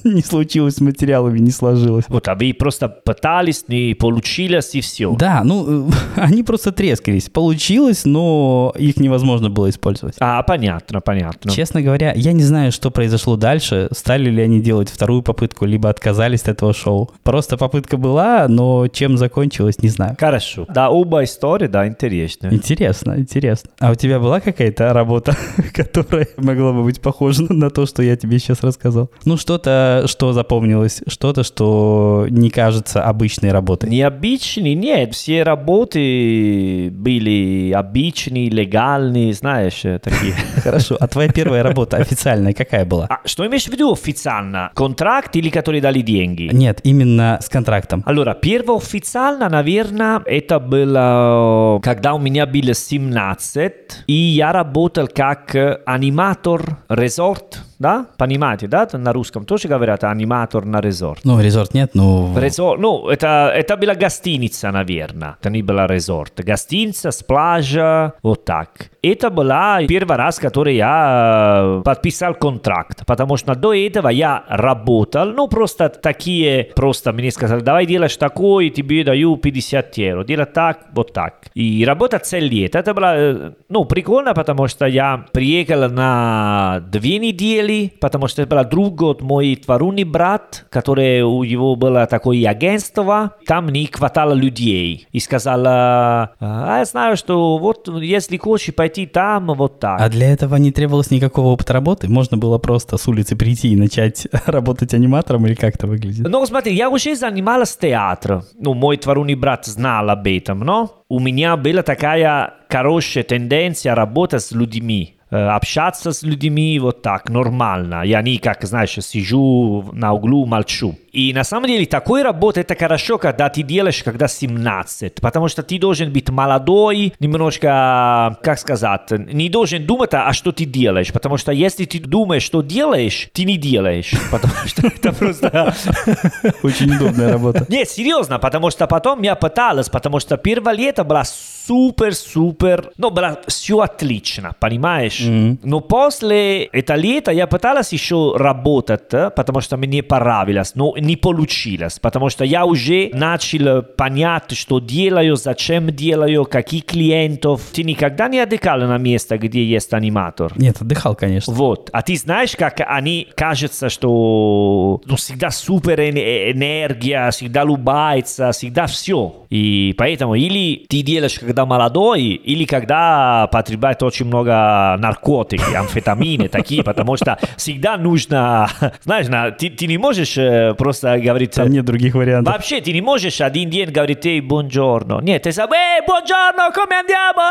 не 0.04 0.22
случилось 0.22 0.76
с 0.76 0.80
материалами, 0.80 1.38
не 1.38 1.50
сложилось. 1.50 2.04
Вот, 2.08 2.28
а 2.28 2.34
вы 2.34 2.54
просто 2.54 2.88
пытались, 2.88 3.64
не 3.68 3.94
получилось 3.94 4.74
и 4.74 4.80
все. 4.80 5.14
Да, 5.16 5.42
ну, 5.44 5.90
они 6.16 6.42
просто 6.42 6.72
трескались. 6.72 7.28
Получилось, 7.28 8.04
но 8.04 8.74
их 8.78 8.98
невозможно 8.98 9.50
было 9.50 9.70
использовать. 9.70 10.16
А, 10.20 10.42
понятно, 10.42 11.00
понятно. 11.00 11.50
Честно 11.50 11.82
говоря, 11.82 12.12
я 12.14 12.32
не 12.32 12.42
знаю, 12.42 12.72
что 12.72 12.90
произошло 12.90 13.36
дальше. 13.36 13.88
Стали 13.92 14.30
ли 14.30 14.42
они 14.42 14.60
делать 14.60 14.90
вторую 14.90 15.22
попытку, 15.22 15.64
либо 15.64 15.88
отказались 15.88 16.42
от 16.42 16.48
этого 16.48 16.74
шоу. 16.74 17.10
Просто 17.22 17.56
попытка 17.56 17.96
была, 17.96 18.46
но 18.48 18.88
чем 18.88 19.16
закончилось, 19.16 19.80
не 19.82 19.88
знаю. 19.88 20.16
Хорошо. 20.18 20.66
Да, 20.68 20.90
оба 20.90 21.24
истории, 21.24 21.66
да, 21.66 21.86
интересно. 21.86 22.48
Интересно, 22.52 23.14
интересно. 23.18 23.70
А 23.78 23.92
у 23.92 23.94
тебя 23.94 24.18
была 24.18 24.40
какая-то 24.40 24.92
работа, 24.92 25.36
которая 25.74 26.28
могла 26.36 26.72
бы 26.72 26.84
быть 26.84 27.00
похожа 27.00 27.52
на 27.52 27.70
то, 27.70 27.86
что 27.86 28.02
я 28.02 28.16
тебе 28.16 28.38
сейчас 28.38 28.62
рассказал? 28.62 29.10
Ну, 29.24 29.36
что-то, 29.36 29.87
что 30.06 30.32
запомнилось, 30.32 31.02
что-то, 31.06 31.42
что 31.42 32.26
не 32.30 32.50
кажется 32.50 33.02
обычной 33.02 33.52
работой. 33.52 33.90
Необычные, 33.90 34.74
нет, 34.74 35.14
все 35.14 35.42
работы 35.42 36.90
были 36.92 37.72
обычные, 37.72 38.50
легальные, 38.50 39.32
знаешь, 39.32 39.84
э, 39.84 39.98
такие. 39.98 40.34
Хорошо. 40.62 40.96
А 41.00 41.08
твоя 41.08 41.30
первая 41.30 41.62
работа 41.62 41.96
официальная 41.96 42.52
какая 42.52 42.84
была? 42.84 43.06
А 43.08 43.26
что 43.26 43.46
имеешь 43.46 43.64
в 43.64 43.72
виду 43.72 43.92
официально? 43.92 44.70
Контракт 44.74 45.36
или 45.36 45.50
которые 45.50 45.80
дали 45.80 46.00
деньги? 46.00 46.50
Нет, 46.52 46.80
именно 46.84 47.38
с 47.40 47.48
контрактом. 47.48 48.02
Allora, 48.06 48.36
первое 48.40 48.76
официально, 48.76 49.48
наверное, 49.48 50.22
это 50.24 50.58
было, 50.58 51.80
когда 51.82 52.14
у 52.14 52.18
меня 52.18 52.46
было 52.46 52.74
17, 52.74 53.72
и 54.06 54.12
я 54.12 54.52
работал 54.52 55.08
как 55.08 55.54
аниматор 55.86 56.78
резорт, 56.88 57.60
да? 57.78 58.06
Понимаете, 58.16 58.66
да? 58.66 58.88
На 58.92 59.12
русском 59.12 59.44
тоже 59.44 59.68
говорят 59.68 60.04
аниматор 60.04 60.64
на 60.64 60.80
резорт. 60.80 61.20
Ну, 61.24 61.40
резорт 61.40 61.74
нет, 61.74 61.90
ну... 61.94 62.34
Резорт, 62.38 62.80
ну, 62.80 63.08
это, 63.08 63.52
это 63.54 63.76
была 63.76 63.94
гостиница, 63.94 64.70
наверное. 64.70 65.36
Это 65.40 65.50
не 65.50 65.62
была 65.62 65.86
резорт. 65.86 66.40
Гостиница 66.44 67.10
с 67.10 67.22
пляжа, 67.22 68.14
вот 68.22 68.44
так. 68.44 68.90
Это 69.02 69.30
была 69.30 69.80
первый 69.86 70.16
раз, 70.16 70.38
который 70.38 70.76
я 70.76 71.80
подписал 71.84 72.34
контракт, 72.34 73.06
потому 73.06 73.36
что 73.36 73.54
до 73.54 73.72
этого 73.72 74.08
я 74.08 74.44
работал, 74.48 75.26
ну, 75.26 75.48
просто 75.48 75.88
такие, 75.88 76.72
просто 76.74 77.12
мне 77.12 77.30
сказали, 77.30 77.60
давай 77.60 77.86
делаешь 77.86 78.16
такой, 78.16 78.70
тебе 78.70 79.04
даю 79.04 79.36
50 79.36 79.98
евро, 79.98 80.24
делай 80.24 80.46
так, 80.46 80.86
вот 80.92 81.12
так. 81.12 81.34
И 81.54 81.84
работа 81.86 82.18
целый 82.18 82.48
лет. 82.48 82.74
Это 82.74 82.92
было, 82.92 83.54
ну, 83.68 83.84
прикольно, 83.84 84.34
потому 84.34 84.66
что 84.66 84.86
я 84.86 85.26
приехал 85.32 85.88
на 85.88 86.82
две 86.90 87.18
недели, 87.18 87.67
потому 88.00 88.28
что 88.28 88.42
это 88.42 88.56
был 88.56 88.64
друг 88.64 89.02
от 89.02 89.22
мой 89.22 89.56
творунный 89.56 90.04
брат, 90.04 90.66
который 90.70 91.22
у 91.22 91.44
него 91.44 91.76
было 91.76 92.06
такое 92.06 92.48
агентство, 92.48 93.36
там 93.46 93.68
не 93.68 93.86
хватало 93.86 94.32
людей. 94.32 95.06
И 95.12 95.20
сказала, 95.20 96.32
а 96.40 96.78
я 96.78 96.84
знаю, 96.84 97.16
что 97.16 97.58
вот 97.58 97.88
если 98.00 98.36
хочешь 98.36 98.74
пойти 98.74 99.06
там, 99.06 99.46
вот 99.46 99.80
так. 99.80 100.00
А 100.00 100.08
для 100.08 100.32
этого 100.32 100.56
не 100.56 100.72
требовалось 100.72 101.10
никакого 101.10 101.48
опыта 101.48 101.72
работы? 101.72 102.08
Можно 102.08 102.36
было 102.36 102.58
просто 102.58 102.96
с 102.96 103.06
улицы 103.08 103.36
прийти 103.36 103.72
и 103.72 103.76
начать 103.76 104.26
работать 104.46 104.94
аниматором 104.94 105.46
или 105.46 105.54
как 105.54 105.74
это 105.74 105.86
выглядит? 105.86 106.26
Ну, 106.28 106.46
смотри, 106.46 106.74
я 106.74 106.88
уже 106.88 107.14
занималась 107.14 107.76
театром. 107.76 108.42
Ну, 108.58 108.74
мой 108.74 108.96
творунный 108.96 109.34
брат 109.34 109.66
знал 109.66 110.10
об 110.10 110.26
этом, 110.26 110.60
но 110.60 111.04
у 111.08 111.20
меня 111.20 111.56
была 111.56 111.82
такая 111.82 112.54
хорошая 112.68 113.24
тенденция 113.24 113.94
работать 113.94 114.42
с 114.42 114.52
людьми. 114.52 115.17
Э, 115.30 115.36
общаться 115.36 116.12
с 116.12 116.22
людьми 116.22 116.78
вот 116.78 117.02
так, 117.02 117.28
нормально. 117.30 118.02
Я 118.04 118.22
не, 118.22 118.38
как, 118.38 118.64
знаешь, 118.64 118.96
сижу 119.00 119.90
на 119.92 120.12
углу, 120.12 120.46
молчу. 120.46 120.96
И 121.12 121.32
на 121.32 121.44
самом 121.44 121.68
деле 121.68 121.86
такой 121.86 122.22
работа 122.22 122.60
это 122.60 122.76
хорошо, 122.76 123.18
когда 123.18 123.48
ты 123.48 123.62
делаешь, 123.62 124.02
когда 124.04 124.28
17, 124.28 125.14
потому 125.20 125.48
что 125.48 125.62
ты 125.62 125.78
должен 125.78 126.12
быть 126.12 126.28
молодой, 126.28 127.12
немножко, 127.18 128.38
как 128.42 128.58
сказать, 128.58 129.10
не 129.10 129.48
должен 129.48 129.84
думать, 129.84 130.10
а 130.12 130.32
что 130.32 130.52
ты 130.52 130.64
делаешь, 130.64 131.12
потому 131.12 131.36
что 131.38 131.50
если 131.50 131.86
ты 131.86 131.98
думаешь, 131.98 132.42
что 132.42 132.62
делаешь, 132.62 133.28
ты 133.32 133.44
не 133.44 133.56
делаешь, 133.56 134.12
потому 134.30 134.54
что 134.66 134.86
это 134.86 135.12
просто... 135.12 135.74
Очень 136.62 136.94
удобная 136.94 137.32
работа. 137.32 137.66
Нет, 137.68 137.88
серьезно, 137.88 138.38
потому 138.38 138.70
что 138.70 138.86
потом 138.86 139.22
я 139.22 139.34
пыталась, 139.34 139.88
потому 139.88 140.20
что 140.20 140.36
первое 140.36 140.74
лето 140.74 141.04
было 141.04 141.24
супер-супер, 141.24 142.92
ну, 142.96 143.10
было 143.10 143.40
все 143.46 143.80
отлично, 143.80 144.54
понимаешь? 144.60 145.17
Понимаешь? 145.18 145.48
Мгм. 145.48 145.58
Но 145.62 145.80
после 145.80 146.64
это 146.64 146.94
лето 146.94 147.30
я 147.30 147.46
пыталась 147.46 147.92
еще 147.92 148.34
работать, 148.36 149.12
э, 149.12 149.30
потому 149.30 149.60
что 149.60 149.76
мне 149.76 150.02
понравилось, 150.02 150.72
но 150.74 150.94
не 150.98 151.16
получилось, 151.16 151.98
потому 151.98 152.30
что 152.30 152.44
я 152.44 152.64
уже 152.64 153.10
начал 153.12 153.82
понять, 153.82 154.52
что 154.52 154.80
делаю, 154.80 155.36
зачем 155.36 155.90
делаю, 155.94 156.44
каких 156.44 156.84
клиентов. 156.84 157.62
Ты 157.72 157.82
никогда 157.84 158.28
не 158.28 158.40
отдыхал 158.40 158.78
на 158.80 158.98
место, 158.98 159.38
где 159.38 159.64
есть 159.64 159.92
аниматор? 159.92 160.52
Нет, 160.56 160.80
отдыхал, 160.80 161.14
конечно. 161.14 161.52
Вот. 161.52 161.90
А 161.92 162.02
ты 162.02 162.16
знаешь, 162.16 162.54
как 162.56 162.80
они 162.86 163.28
кажется, 163.34 163.88
что 163.88 165.00
ну, 165.04 165.16
всегда 165.16 165.50
супер 165.50 166.00
эне- 166.00 166.52
энергия, 166.52 167.30
всегда 167.30 167.64
улыбается, 167.64 168.52
всегда 168.52 168.86
все. 168.86 169.46
И 169.50 169.94
поэтому 169.96 170.34
или 170.34 170.86
ты 170.88 171.02
делаешь, 171.02 171.38
когда 171.38 171.64
молодой, 171.64 172.22
или 172.22 172.64
когда 172.64 173.48
потребляет 173.50 174.02
очень 174.02 174.26
много 174.26 174.96
наркотики, 175.08 175.74
амфетамины 175.74 176.48
такие, 176.48 176.82
потому 176.82 177.16
что 177.16 177.38
всегда 177.56 177.96
нужно, 177.96 178.68
знаешь, 179.04 179.28
на- 179.28 179.50
ты, 179.50 179.70
ты 179.70 179.86
не 179.86 179.98
можешь 179.98 180.36
э, 180.38 180.74
просто 180.76 181.18
говорить... 181.18 181.52
Там 181.52 181.70
нет 181.70 181.84
других 181.84 182.14
вариантов. 182.14 182.54
Вообще, 182.54 182.80
ты 182.80 182.92
не 182.92 183.00
можешь 183.00 183.40
один 183.40 183.70
день 183.70 183.90
говорить 183.90 184.26
«Эй, 184.26 184.40
buongiorno». 184.40 185.22
Нет, 185.22 185.42
ты 185.42 185.52
сам 185.52 185.70
«Эй, 185.72 186.00
buongiorno, 186.06 186.70
come 186.74 186.92
andiamo?» 187.02 187.48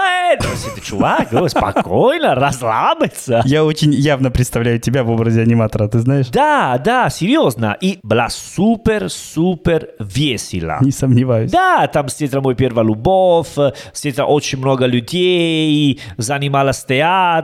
Чувак, 0.83 1.29
спокойно, 1.49 2.35
расслабиться. 2.35 3.41
Я 3.45 3.63
очень 3.65 3.93
явно 3.93 4.31
представляю 4.31 4.79
тебя 4.79 5.03
в 5.03 5.09
образе 5.09 5.41
аниматора, 5.41 5.87
ты 5.87 5.99
знаешь? 5.99 6.27
Да, 6.27 6.77
да, 6.77 7.09
серьезно. 7.09 7.75
И 7.81 7.99
была 8.03 8.29
супер-супер 8.29 9.89
весело. 9.99 10.77
Не 10.81 10.91
сомневаюсь. 10.91 11.51
Да, 11.51 11.87
там 11.87 12.07
встретила 12.07 12.41
мой 12.41 12.55
первая 12.55 12.85
любовь, 12.85 13.47
встретила 13.93 14.25
очень 14.25 14.59
много 14.59 14.85
людей, 14.85 15.99
занималась 16.17 16.77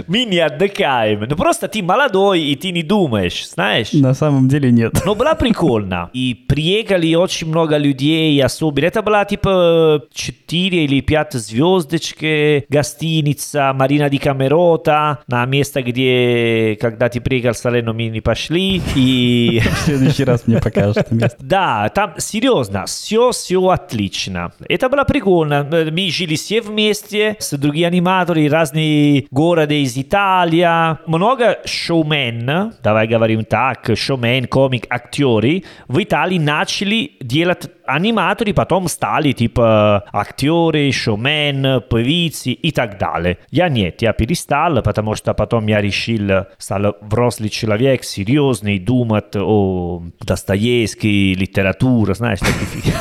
Мы 0.07 0.25
не 0.25 0.39
отдыхаем. 0.39 1.27
Ну 1.29 1.37
просто 1.37 1.69
ты 1.69 1.83
молодой, 1.83 2.41
и 2.41 2.57
ты 2.57 2.73
не 2.73 2.83
думаешь, 2.83 3.49
знаешь. 3.51 3.93
На 3.93 4.15
самом 4.15 4.49
деле 4.49 4.73
нет. 4.73 4.95
Но 5.05 5.15
была 5.15 5.35
прикольно. 5.35 6.11
И 6.15 6.35
приехали 6.35 7.15
очень 7.15 7.49
много 7.49 7.77
людей, 7.77 8.43
особенно. 8.43 8.66
Это 8.75 9.03
была 9.03 9.25
типа 9.25 10.03
4 10.13 10.85
или 10.85 11.01
5 11.01 11.33
звездочки 11.35 12.65
гостиница 12.69 13.73
Марина 13.75 14.09
Ди 14.09 14.19
Камерота, 14.19 15.21
на 15.27 15.45
место, 15.47 15.83
где, 15.83 16.77
когда 16.81 17.09
ты 17.09 17.21
приехал 17.21 17.53
в 17.53 17.59
Салерно, 17.59 17.93
мы 17.93 18.07
не 18.09 18.21
пошли. 18.21 18.83
И 18.95 19.61
В 19.77 19.79
следующий 19.87 20.25
раз 20.25 20.47
мне 20.47 20.59
покажешь 20.61 20.97
это 20.97 21.15
место. 21.15 21.37
да, 21.41 21.89
там 21.91 22.15
серьезно, 22.19 22.87
все, 22.87 23.31
все 23.31 23.69
отлично. 23.69 24.53
Это 24.69 24.89
было 24.89 25.05
прикольно. 25.05 25.67
Э, 25.71 25.91
Мы 25.91 26.11
жили 26.11 26.35
все 26.37 26.61
вместе 26.61 27.37
с 27.39 27.57
другими 27.57 27.87
аниматорами, 27.87 28.49
разные 28.49 29.27
города 29.31 29.75
из 29.75 29.97
Италии. 29.97 30.67
Много 31.09 31.59
шоумен, 31.65 32.73
давай 32.83 33.07
говорим 33.07 33.45
так, 33.45 33.91
шоумен, 33.97 34.47
комик, 34.47 34.87
актеры 34.91 35.65
в 35.89 36.03
Италии 36.03 36.39
начали 36.39 37.13
делать 37.21 37.69
аниматоры, 37.87 38.53
потом 38.53 38.89
стали 38.89 39.33
типа 39.33 40.05
актеры, 40.13 40.91
шоумен, 40.93 41.83
певицы 41.83 42.51
и 42.53 42.71
так 42.71 42.99
далее. 42.99 43.39
Я 43.51 43.69
нет, 43.69 44.03
я 44.03 44.13
перестал, 44.13 44.83
потому 44.83 45.15
что 45.15 45.35
потом 45.35 45.67
я 45.67 45.81
решил, 45.81 46.47
стал 46.59 46.97
взрослый 47.01 47.49
человек, 47.49 48.05
серьезный, 48.05 48.79
думать 48.79 49.37
о 49.37 50.03
Достоевской, 50.21 51.35
литературе, 51.35 52.15
знаешь, 52.15 52.41
такие 52.41 52.95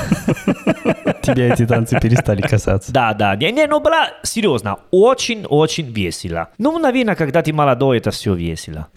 Тебя 1.22 1.54
эти 1.54 1.66
танцы 1.66 2.00
перестали 2.00 2.42
касаться. 2.42 2.92
Да, 2.92 3.14
да, 3.14 3.36
не, 3.36 3.52
не, 3.52 3.68
ну 3.68 3.80
было 3.80 4.10
серьезно, 4.24 4.78
очень-очень 4.92 5.92
весело. 5.92 6.50
Ну, 6.58 6.78
наверное, 6.78 7.16
когда 7.16 7.42
ты 7.42 7.54
молодой, 7.54 7.98
это 7.98 8.12
все 8.12 8.36
весело. 8.36 8.88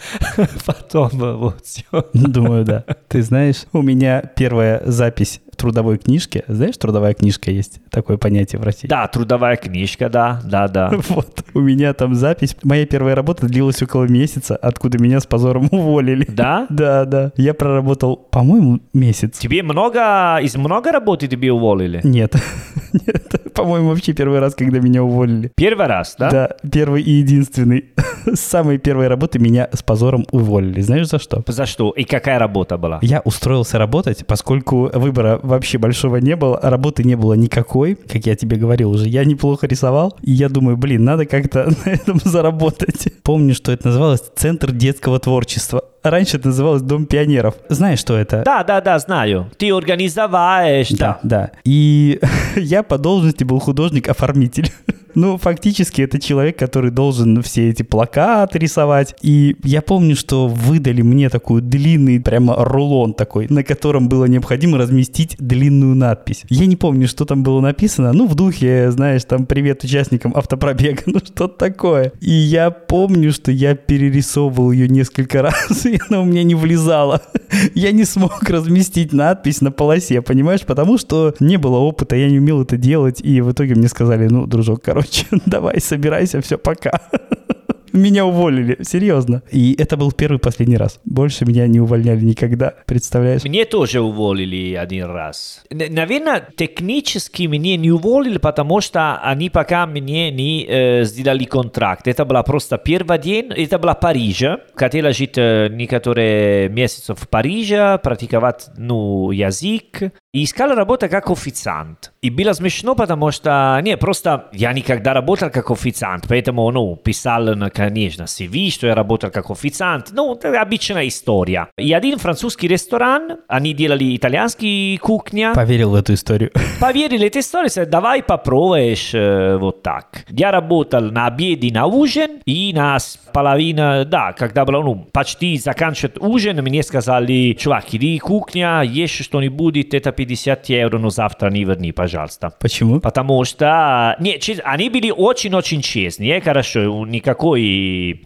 Потом 0.67 1.11
вот 1.13 1.65
все. 1.65 1.85
Думаю, 2.13 2.65
да. 2.65 2.85
Ты 3.09 3.23
знаешь, 3.23 3.65
у 3.73 3.83
меня 3.83 4.23
первая 4.37 4.83
запись 4.85 5.41
трудовой 5.59 5.99
книжке. 5.99 6.45
Знаешь, 6.49 6.77
трудовая 6.77 7.13
книжка 7.13 7.51
есть 7.51 7.81
такое 7.91 8.17
понятие 8.17 8.61
в 8.61 8.65
России. 8.65 8.89
Да, 8.89 9.07
трудовая 9.09 9.57
книжка, 9.57 10.09
да, 10.09 10.41
да, 10.45 10.69
да. 10.69 10.91
Вот, 11.09 11.45
у 11.55 11.61
меня 11.61 11.93
там 11.95 12.15
запись. 12.15 12.57
Моя 12.63 12.87
первая 12.87 13.15
работа 13.15 13.47
длилась 13.47 13.83
около 13.83 14.05
месяца, 14.05 14.57
откуда 14.57 14.99
меня 14.99 15.21
с 15.21 15.27
позором 15.27 15.69
уволили. 15.73 16.25
Да? 16.29 16.67
Да, 16.71 17.05
да. 17.05 17.33
Я 17.37 17.55
проработал, 17.55 18.17
по-моему, 18.17 18.81
месяц. 18.95 19.39
Тебе 19.39 19.63
много, 19.63 20.39
из 20.39 20.57
много 20.57 20.93
работы 20.93 21.27
тебе 21.27 21.53
уволили? 21.53 22.01
Нет. 22.05 22.35
Нет. 22.93 23.53
По-моему, 23.55 23.89
вообще 23.89 24.13
первый 24.13 24.39
раз, 24.39 24.55
когда 24.55 24.79
меня 24.79 25.03
уволили. 25.03 25.51
Первый 25.57 25.87
раз, 25.87 26.15
да? 26.19 26.31
Да, 26.31 26.57
первый 26.71 27.03
и 27.03 27.11
единственный. 27.11 27.87
С 28.27 28.41
самой 28.41 28.79
первой 28.79 29.09
работы 29.09 29.39
меня 29.39 29.69
с 29.73 29.83
позором 29.83 30.27
уволили. 30.31 30.81
Знаешь 30.81 31.09
за 31.09 31.19
что? 31.19 31.43
За 31.47 31.67
что? 31.67 31.91
И 31.91 32.05
какая 32.05 32.39
работа 32.39 32.79
была? 32.79 32.99
Я 33.03 33.21
устроился 33.25 33.79
работать, 33.79 34.27
поскольку 34.27 34.91
выбора 34.93 35.41
вообще 35.49 35.79
большого 35.79 36.17
не 36.17 36.37
было, 36.37 36.59
работы 36.63 37.03
не 37.05 37.17
было 37.17 37.35
никакой, 37.35 37.95
как 37.97 38.27
я 38.27 38.37
тебе 38.37 38.57
говорил 38.57 38.91
уже. 38.91 39.09
Я 39.09 39.25
неплохо 39.25 39.67
рисовал, 39.67 40.17
и 40.23 40.31
я 40.31 40.49
думаю, 40.49 40.77
блин, 40.77 41.05
надо 41.05 41.27
как-то 41.27 41.69
на 41.85 41.91
этом 41.91 42.21
заработать. 42.25 43.09
Помню, 43.23 43.55
что 43.55 43.73
это 43.73 43.89
называлось 43.89 44.23
Центр 44.37 44.71
детского 44.73 45.19
творчества. 45.19 45.83
Раньше 46.05 46.37
это 46.37 46.49
называлось 46.49 46.83
Дом 46.83 47.07
пионеров. 47.07 47.55
Знаешь, 47.69 47.99
что 47.99 48.17
это? 48.17 48.43
Да, 48.45 48.63
да, 48.63 48.81
да, 48.81 48.99
знаю. 49.01 49.51
Ты 49.57 49.73
организоваешь, 49.73 50.91
Да, 50.91 51.19
да. 51.23 51.41
да. 51.41 51.51
И 51.65 52.21
я 52.57 52.83
по 52.83 52.99
должности 52.99 53.43
был 53.45 53.59
художник-оформитель. 53.59 54.71
Ну, 55.19 55.37
фактически 55.37 56.03
это 56.03 56.21
человек, 56.21 56.57
который 56.57 56.93
должен 56.93 57.43
все 57.43 57.71
эти 57.71 57.83
плакаты 57.83 58.61
рисовать. 58.61 59.17
И 59.21 59.57
я 59.65 59.83
помню, 59.83 60.15
что 60.15 60.47
выдали 60.47 61.03
мне 61.03 61.29
такой 61.29 61.61
длинный, 61.61 62.21
прямо 62.21 62.55
рулон 62.57 63.15
такой, 63.15 63.49
на 63.49 63.65
котором 63.65 64.09
было 64.09 64.27
необходимо 64.27 64.79
разместить 64.79 65.35
длинную 65.41 65.97
надпись. 65.97 66.45
Я 66.49 66.67
не 66.67 66.77
помню, 66.77 67.09
что 67.09 67.25
там 67.25 67.43
было 67.43 67.61
написано. 67.61 68.13
Ну, 68.13 68.29
в 68.29 68.37
духе, 68.37 68.93
знаешь, 68.93 69.25
там 69.25 69.47
«Привет 69.47 69.83
участникам 69.83 70.37
автопробега», 70.37 71.03
ну, 71.07 71.19
что-то 71.19 71.49
такое. 71.49 72.13
И 72.21 72.31
я 72.31 72.71
помню, 72.71 73.33
что 73.33 73.51
я 73.51 73.75
перерисовывал 73.75 74.71
ее 74.71 74.89
несколько 74.89 75.43
раз, 75.43 75.85
и 75.85 75.99
она 76.09 76.21
у 76.21 76.27
меня 76.27 76.45
не 76.45 76.55
влезала. 76.55 77.23
Я 77.75 77.93
не 77.93 78.05
смог 78.05 78.43
разместить 78.43 79.13
надпись 79.13 79.63
на 79.63 79.73
полосе, 79.73 80.21
понимаешь? 80.21 80.61
Потому 80.63 80.99
что 80.99 81.35
не 81.41 81.57
было 81.57 81.79
опыта, 81.79 82.15
я 82.15 82.29
не 82.29 82.39
умел 82.39 82.63
это 82.63 82.77
делать, 82.77 83.21
и 83.23 83.41
в 83.41 83.53
итоге 83.53 83.75
мне 83.75 83.89
сказали, 83.89 84.29
ну, 84.29 84.47
дружок, 84.47 84.83
короче, 84.83 85.08
давай, 85.47 85.81
собирайся, 85.81 86.41
все, 86.41 86.59
пока. 86.59 87.01
Меня 87.93 88.25
уволили, 88.27 88.79
серьезно. 88.83 89.43
И 89.51 89.75
это 89.79 89.97
был 89.97 90.13
первый 90.13 90.37
и 90.37 90.41
последний 90.41 90.77
раз. 90.77 91.01
Больше 91.05 91.45
меня 91.45 91.67
не 91.67 91.81
увольняли 91.81 92.25
никогда, 92.25 92.75
представляешь? 92.87 93.45
Мне 93.45 93.65
тоже 93.65 94.01
уволили 94.01 94.75
один 94.75 95.07
раз. 95.07 95.63
Н- 95.71 95.95
Наверное, 95.95 96.47
технически 96.57 97.45
меня 97.45 97.77
не 97.77 97.91
уволили, 97.91 98.39
потому 98.39 98.81
что 98.81 99.19
они 99.23 99.51
пока 99.51 99.87
мне 99.87 100.31
не 100.31 100.65
э, 100.69 101.05
сделали 101.05 101.45
контракт. 101.45 102.07
Это 102.09 102.25
была 102.25 102.43
просто 102.43 102.79
первый 102.79 103.19
день, 103.19 103.53
это 103.57 103.79
была 103.79 103.95
Париж. 103.95 104.43
Хотела 104.75 105.13
жить 105.13 105.37
э, 105.37 105.69
некоторые 105.71 106.69
месяцы 106.69 107.15
в 107.15 107.29
Париже, 107.29 107.99
практиковать 108.03 108.69
ну, 108.77 109.31
язык. 109.31 110.13
И 110.35 110.45
искала 110.45 110.75
работу 110.75 111.09
как 111.09 111.31
официант. 111.31 112.13
И 112.21 112.31
было 112.31 112.53
смешно, 112.53 112.95
потому 112.95 113.31
что, 113.31 113.81
не, 113.83 113.97
просто 113.97 114.49
я 114.53 114.73
никогда 114.73 115.15
работал 115.15 115.51
как 115.51 115.71
официант, 115.71 116.27
поэтому, 116.29 116.71
ну, 116.71 116.97
писал 116.97 117.57
на 117.57 117.71
конечно, 117.79 118.25
CV, 118.25 118.71
что 118.71 118.89
я 118.89 118.97
работал 118.97 119.31
как 119.31 119.51
официант. 119.51 120.09
Ну, 120.11 120.35
это 120.35 120.61
обычная 120.61 121.07
история. 121.07 121.69
И 121.77 121.93
один 121.93 122.19
французский 122.19 122.67
ресторан, 122.67 123.39
они 123.47 123.73
делали 123.73 124.17
итальянский 124.17 124.97
кухня. 124.99 125.53
Поверил 125.55 125.91
в 125.91 125.95
эту 125.95 126.15
историю. 126.15 126.51
Поверили 126.81 127.23
в 127.25 127.27
эту 127.29 127.39
историю, 127.39 127.87
давай 127.87 128.25
попробуешь 128.25 129.15
э, 129.15 129.57
вот 129.59 129.83
так. 129.83 130.25
Я 130.29 130.51
работал 130.51 131.03
на 131.03 131.27
обед 131.27 131.63
и 131.63 131.71
на 131.71 131.87
ужин, 131.87 132.41
и 132.47 132.73
на 132.75 132.99
половина, 133.33 134.05
да, 134.05 134.33
когда 134.33 134.65
было, 134.65 134.83
ну, 134.83 135.07
почти 135.13 135.57
заканчивать 135.57 136.17
ужин, 136.21 136.57
мне 136.63 136.83
сказали, 136.83 137.57
чувак, 137.57 137.85
иди 137.93 138.19
кухня, 138.19 138.83
ешь 138.83 139.21
что-нибудь, 139.21 139.95
это 139.95 140.11
50 140.11 140.69
евро, 140.69 140.99
но 140.99 141.11
завтра 141.11 141.51
не 141.51 141.63
верни, 141.63 141.93
пожалуйста. 141.93 142.51
Почему? 142.59 142.99
Потому 142.99 143.45
что... 143.45 144.17
Нет, 144.19 144.43
они 144.65 144.91
были 144.91 145.13
очень-очень 145.17 145.81
честные, 145.81 146.41
хорошо, 146.41 147.07
никакой... 147.07 147.68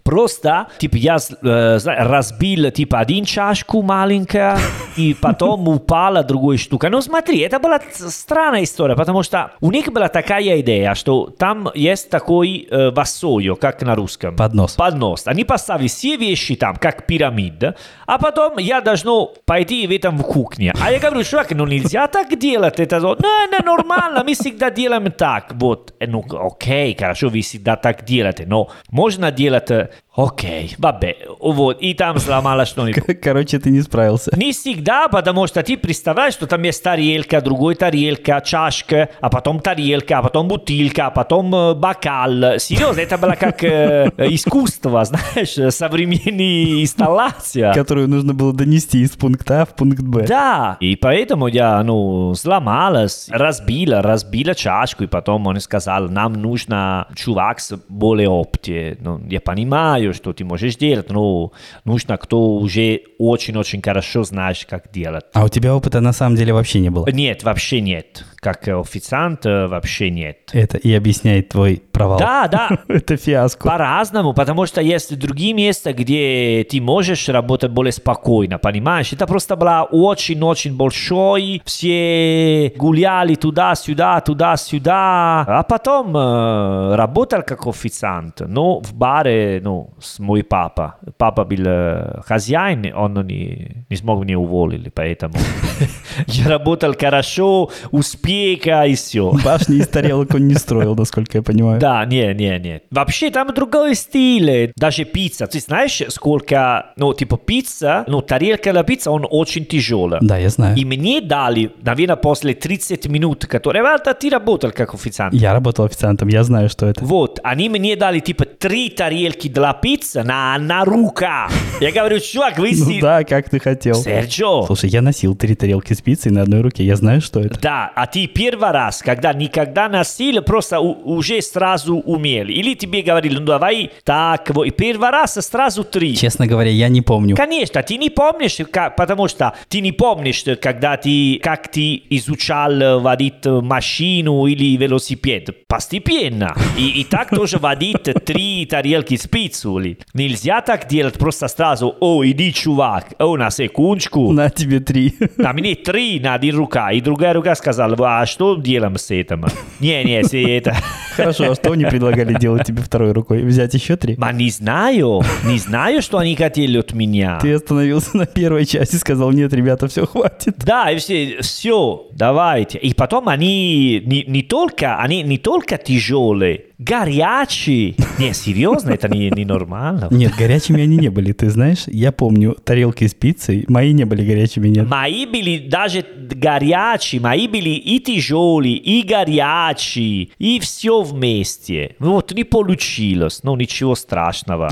Просто, 0.03 0.67
типа, 0.77 0.95
я 0.97 1.17
э, 1.17 1.77
разбил, 1.83 2.71
типа, 2.71 2.99
один 2.99 3.25
чашку 3.25 3.81
маленькая, 3.81 4.57
и 4.97 5.13
потом 5.13 5.67
упала 5.75 6.23
другая 6.23 6.57
штука. 6.57 6.89
Ну, 6.89 7.01
смотри, 7.01 7.39
это 7.39 7.59
была 7.59 7.79
странная 7.91 8.63
история, 8.63 8.95
потому 8.95 9.23
что 9.23 9.51
у 9.61 9.71
них 9.71 9.91
была 9.91 10.07
такая 10.09 10.61
идея, 10.61 10.93
что 10.93 11.33
там 11.37 11.69
есть 11.73 12.09
такой 12.09 12.67
э, 12.69 12.91
васою, 12.91 13.55
как 13.55 13.81
на 13.81 13.95
русском. 13.95 14.35
Поднос. 14.35 14.75
Поднос. 14.75 15.27
Они 15.27 15.43
поставили 15.43 15.87
все 15.87 16.15
вещи 16.17 16.55
там, 16.55 16.75
как 16.75 17.07
пирамида, 17.07 17.75
а 18.05 18.17
потом 18.19 18.57
я 18.57 18.81
должен 18.81 19.29
пойти 19.45 19.87
в 19.87 19.91
этом 19.91 20.17
в 20.17 20.23
кухне. 20.23 20.73
А 20.79 20.91
я 20.91 20.99
говорю, 20.99 21.23
чувак, 21.23 21.51
ну 21.51 21.65
нельзя 21.65 22.07
так 22.07 22.37
делать. 22.37 22.79
Это 22.79 22.99
ну, 22.99 23.13
это 23.13 23.65
нормально, 23.65 24.23
мы 24.23 24.33
всегда 24.33 24.69
делаем 24.69 25.11
так. 25.11 25.51
Вот, 25.53 25.93
Э, 26.03 26.07
ну 26.07 26.23
окей, 26.31 26.95
хорошо, 26.99 27.29
вы 27.29 27.41
всегда 27.41 27.75
так 27.75 28.03
делаете, 28.03 28.45
но 28.47 28.69
можно 28.89 29.31
делать, 29.35 29.71
э, 29.71 29.89
окей, 30.15 30.75
vabbè, 30.77 31.15
вот, 31.39 31.81
и 31.81 31.93
там 31.93 32.19
сломалось 32.19 32.69
что-нибудь. 32.69 33.19
Короче, 33.21 33.59
ты 33.59 33.71
не 33.71 33.81
справился. 33.81 34.31
Не 34.37 34.51
всегда, 34.51 35.07
потому 35.07 35.47
что 35.47 35.63
ты 35.63 35.75
представляешь, 35.77 36.33
что 36.33 36.47
там 36.47 36.61
есть 36.63 36.83
тарелка, 36.83 37.41
другой 37.41 37.75
тарелка, 37.75 38.41
чашка, 38.45 39.09
а 39.21 39.29
потом 39.29 39.59
тарелка, 39.59 40.19
а 40.19 40.23
потом 40.23 40.47
бутылка, 40.47 41.07
а 41.07 41.11
потом 41.11 41.53
э, 41.55 41.73
бокал. 41.73 42.59
Серьезно, 42.59 43.01
это 43.01 43.17
было 43.17 43.35
как 43.39 43.63
э, 43.63 44.11
искусство, 44.17 45.03
знаешь, 45.03 45.73
современная 45.73 46.83
инсталляция. 46.83 47.73
Которую 47.73 48.07
нужно 48.07 48.33
было 48.33 48.53
донести 48.53 49.01
из 49.01 49.11
пункта 49.11 49.61
А 49.61 49.65
в 49.65 49.75
пункт 49.75 50.01
Б. 50.01 50.27
Да, 50.27 50.77
и 50.79 50.95
поэтому 50.95 51.47
я, 51.47 51.83
ну, 51.83 52.33
сломалась, 52.35 53.29
разбила, 53.31 54.01
разбила 54.01 54.53
чашку, 54.53 55.03
и 55.03 55.07
потом 55.07 55.47
он 55.47 55.59
сказал, 55.59 56.07
нам 56.09 56.33
нужно 56.33 57.07
чувак 57.15 57.59
с 57.59 57.75
более 57.89 58.29
опыте. 58.29 58.97
Ну, 58.99 59.19
я 59.27 59.41
понимаю, 59.41 60.02
что 60.11 60.33
ты 60.33 60.43
можешь 60.43 60.75
делать, 60.75 61.09
но 61.09 61.53
нужно 61.85 62.17
кто 62.17 62.55
уже 62.55 63.01
очень-очень 63.17 63.81
хорошо 63.81 64.23
знаешь, 64.23 64.65
как 64.69 64.91
делать. 64.91 65.23
А 65.33 65.45
у 65.45 65.49
тебя 65.49 65.75
опыта 65.75 66.01
на 66.01 66.11
самом 66.11 66.35
деле 66.35 66.53
вообще 66.53 66.79
не 66.79 66.89
было. 66.89 67.07
Нет, 67.09 67.43
вообще 67.43 67.79
нет. 67.79 68.25
Как 68.37 68.67
официант 68.67 69.45
э, 69.45 69.67
вообще 69.67 70.09
нет. 70.09 70.49
Это 70.51 70.77
и 70.77 70.91
объясняет 70.93 71.49
твой 71.49 71.81
провал. 72.03 72.19
Да, 72.19 72.47
да, 72.47 72.69
Это 72.87 73.17
фиаско. 73.17 73.67
По-разному, 73.67 74.33
потому 74.33 74.65
что 74.65 74.81
есть 74.81 75.17
другие 75.17 75.53
места, 75.53 75.93
где 75.93 76.65
ты 76.69 76.81
можешь 76.81 77.29
работать 77.29 77.71
более 77.71 77.91
спокойно, 77.91 78.57
понимаешь? 78.57 79.13
Это 79.13 79.27
просто 79.27 79.55
было 79.55 79.87
очень-очень 79.89 80.75
большой, 80.75 81.61
все 81.65 82.73
гуляли 82.75 83.35
туда-сюда, 83.35 84.19
туда-сюда, 84.21 85.41
а 85.47 85.63
потом 85.63 86.15
э, 86.15 86.95
работал 86.95 87.43
как 87.43 87.67
официант, 87.67 88.41
но 88.41 88.79
в 88.79 88.93
баре, 88.93 89.61
ну, 89.63 89.93
с 89.99 90.19
мой 90.19 90.43
папа. 90.43 90.95
Папа 91.17 91.45
был 91.45 91.63
э, 91.65 92.21
хозяин, 92.25 92.93
он 92.95 93.25
не, 93.27 93.85
не 93.89 93.95
смог 93.95 94.23
меня 94.23 94.39
уволить, 94.39 94.93
поэтому 94.93 95.35
я 96.27 96.49
работал 96.49 96.93
хорошо, 96.99 97.69
успеха 97.91 98.83
и 98.83 98.95
все. 98.95 99.31
Башни 99.43 99.77
из 99.77 99.87
тарелок 99.87 100.33
он 100.33 100.47
не 100.47 100.55
строил, 100.55 100.95
насколько 100.95 101.37
я 101.37 101.43
понимаю. 101.43 101.79
Да, 101.79 101.92
не, 102.05 102.33
не, 102.33 102.59
не. 102.59 102.81
Вообще 102.91 103.29
там 103.29 103.53
другой 103.53 103.95
стиль. 103.95 104.71
Даже 104.75 105.05
пицца. 105.05 105.47
Ты 105.47 105.59
знаешь, 105.59 106.01
сколько, 106.09 106.93
ну, 106.97 107.13
типа 107.13 107.37
пицца, 107.37 108.03
ну, 108.07 108.21
тарелка 108.21 108.71
для 108.71 108.83
пиццы, 108.83 109.09
он 109.09 109.27
очень 109.29 109.65
тяжелая. 109.65 110.19
Да, 110.21 110.37
я 110.37 110.49
знаю. 110.49 110.77
И 110.77 110.85
мне 110.85 111.21
дали, 111.21 111.71
наверное, 111.81 112.15
после 112.15 112.53
30 112.53 113.07
минут, 113.07 113.45
которые... 113.45 113.83
Это 113.83 114.13
ты 114.13 114.29
работал 114.29 114.71
как 114.71 114.93
официант. 114.93 115.33
Я 115.33 115.53
работал 115.53 115.85
официантом, 115.85 116.27
я 116.29 116.43
знаю, 116.43 116.69
что 116.69 116.87
это. 116.87 117.03
Вот, 117.03 117.39
они 117.43 117.69
мне 117.69 117.95
дали, 117.95 118.19
типа, 118.19 118.45
три 118.45 118.89
тарелки 118.89 119.47
для 119.47 119.73
пиццы 119.73 120.23
на, 120.23 120.57
на 120.57 120.85
рука. 120.85 121.49
Я 121.79 121.91
говорю, 121.91 122.19
чувак, 122.19 122.57
вы... 122.57 122.71
Ну 122.83 122.99
да, 123.01 123.23
как 123.23 123.49
ты 123.49 123.59
хотел. 123.59 123.95
Серджо, 123.95 124.63
Слушай, 124.65 124.89
я 124.89 125.01
носил 125.01 125.35
три 125.35 125.55
тарелки 125.55 125.93
с 125.93 126.01
пиццей 126.01 126.31
на 126.31 126.41
одной 126.41 126.61
руке, 126.61 126.83
я 126.83 126.95
знаю, 126.95 127.21
что 127.21 127.39
это. 127.39 127.59
Да, 127.59 127.91
а 127.95 128.07
ты 128.07 128.27
первый 128.27 128.71
раз, 128.71 129.01
когда 129.01 129.33
никогда 129.33 129.87
носил, 129.89 130.41
просто 130.41 130.79
уже 130.79 131.41
сразу 131.41 131.72
умел. 131.81 132.47
Или 132.47 132.73
тебе 132.75 133.01
говорили, 133.01 133.37
ну 133.39 133.45
давай 133.45 133.91
так, 134.03 134.49
вот, 134.49 134.65
и 134.65 134.71
первый 134.71 135.09
раз 135.09 135.33
сразу 135.33 135.83
три. 135.83 136.15
Честно 136.15 136.47
говоря, 136.47 136.69
я 136.71 136.89
не 136.89 137.01
помню. 137.01 137.35
Конечно, 137.35 137.81
ты 137.83 137.97
не 137.97 138.09
помнишь, 138.09 138.57
как- 138.71 138.95
потому 138.95 139.27
что 139.27 139.53
ты 139.67 139.81
не 139.81 139.91
помнишь, 139.91 140.43
когда 140.61 140.97
ты, 140.97 141.39
как 141.41 141.67
ты 141.69 142.01
изучал 142.09 142.71
э, 142.71 142.99
водить 142.99 143.45
машину 143.45 144.45
или 144.45 144.77
велосипед. 144.77 145.67
Постепенно. 145.67 146.55
И, 146.77 147.01
и 147.01 147.03
так 147.03 147.29
тоже 147.29 147.57
водить 147.57 148.03
три 148.25 148.65
тарелки 148.65 149.15
с 149.15 149.27
пиццей. 149.27 149.97
Нельзя 150.13 150.61
так 150.61 150.87
делать 150.87 151.15
просто 151.15 151.47
сразу, 151.47 151.95
о, 151.99 152.25
иди, 152.25 152.53
чувак, 152.53 153.13
о, 153.19 153.37
на 153.37 153.49
секундочку. 153.49 154.31
На 154.31 154.49
тебе 154.49 154.79
три. 154.79 155.15
А 155.43 155.53
мне 155.53 155.75
три 155.75 156.19
на 156.19 156.35
один 156.35 156.57
рука, 156.57 156.91
и 156.91 157.01
другая 157.01 157.33
рука 157.33 157.55
сказала, 157.55 157.95
а 158.21 158.25
что 158.25 158.55
делаем 158.55 158.97
с 158.97 159.11
этим? 159.11 159.45
Не, 159.79 160.03
не, 160.03 160.23
с 160.23 160.33
это... 160.33 160.75
Хорошо, 161.15 161.53
что 161.63 161.71
они 161.71 161.85
предлагали 161.85 162.37
делать 162.37 162.67
тебе 162.67 162.81
второй 162.81 163.13
рукой? 163.13 163.41
Взять 163.43 163.73
еще 163.73 163.95
три? 163.95 164.15
Ма 164.17 164.33
не 164.33 164.49
знаю, 164.49 165.21
не 165.45 165.57
знаю, 165.57 166.01
что 166.01 166.17
они 166.17 166.35
хотели 166.35 166.77
от 166.77 166.93
меня. 166.93 167.39
Ты 167.41 167.53
остановился 167.53 168.17
на 168.17 168.25
первой 168.25 168.65
части, 168.65 168.97
сказал, 168.97 169.31
нет, 169.31 169.53
ребята, 169.53 169.87
все, 169.87 170.05
хватит. 170.05 170.57
Да, 170.57 170.91
и 170.91 170.97
все, 170.97 171.37
все, 171.41 172.07
давайте. 172.11 172.79
И 172.79 172.93
потом 172.93 173.29
они 173.29 174.01
не, 174.05 174.25
не 174.25 174.41
только, 174.41 174.97
они 174.97 175.23
не 175.23 175.37
только 175.37 175.77
тяжелые, 175.77 176.65
горячие. 176.83 177.95
Не, 178.19 178.33
серьезно, 178.33 178.91
это 178.91 179.07
не, 179.07 179.29
не 179.29 179.45
нормально. 179.45 180.07
Нет, 180.11 180.33
горячими 180.37 180.83
они 180.83 180.97
не 180.97 181.09
были, 181.09 181.31
ты 181.31 181.49
знаешь? 181.49 181.83
Я 181.87 182.11
помню, 182.11 182.55
тарелки 182.63 183.07
с 183.07 183.13
пиццей, 183.13 183.65
мои 183.67 183.93
не 183.93 184.05
были 184.05 184.25
горячими, 184.25 184.67
нет. 184.67 184.87
Мои 184.87 185.25
были 185.25 185.57
даже 185.69 186.05
горячие, 186.31 187.21
мои 187.21 187.47
были 187.47 187.69
и 187.69 187.99
тяжелые, 187.99 188.75
и 188.75 189.01
горячие, 189.01 190.29
и 190.37 190.59
все 190.59 191.01
вместе. 191.01 191.95
Вот 191.99 192.31
не 192.33 192.43
получилось, 192.43 193.41
но 193.43 193.55
ничего 193.55 193.95
страшного. 193.95 194.71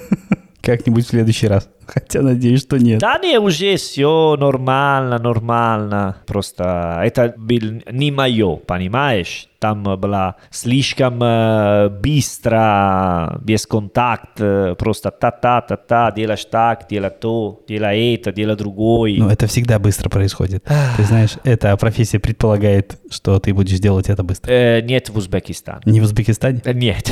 Как-нибудь 0.60 1.06
в 1.06 1.08
следующий 1.08 1.48
раз. 1.48 1.68
Хотя 1.88 2.20
надеюсь, 2.20 2.60
что 2.60 2.78
нет. 2.78 3.00
Да 3.00 3.18
не, 3.18 3.38
уже 3.40 3.76
все 3.76 4.36
нормально, 4.38 5.18
нормально. 5.18 6.16
Просто 6.26 7.00
это 7.02 7.34
был 7.36 7.82
не 7.90 8.10
мое, 8.10 8.56
понимаешь? 8.56 9.48
Там 9.58 9.82
было 9.82 10.36
слишком 10.50 11.20
э, 11.20 11.88
быстро, 11.88 13.40
без 13.42 13.66
контакта, 13.66 14.76
просто 14.78 15.10
та-та-та-та, 15.10 16.12
делаешь 16.12 16.44
так, 16.44 16.86
делай 16.88 17.10
то, 17.10 17.60
делай 17.66 18.14
это, 18.14 18.30
делай 18.32 18.54
другой. 18.54 19.16
Но 19.18 19.32
это 19.32 19.48
всегда 19.48 19.80
быстро 19.80 20.10
происходит. 20.10 20.62
Ты 20.96 21.02
знаешь, 21.02 21.38
эта 21.42 21.76
профессия 21.76 22.20
предполагает, 22.20 22.98
что 23.10 23.40
ты 23.40 23.52
будешь 23.52 23.80
делать 23.80 24.08
это 24.08 24.22
быстро. 24.22 24.52
Э, 24.52 24.80
нет 24.80 25.08
в 25.08 25.16
Узбекистане. 25.16 25.80
Не 25.86 26.00
в 26.00 26.04
Узбекистане? 26.04 26.62
Э, 26.64 26.72
Нет. 26.72 27.10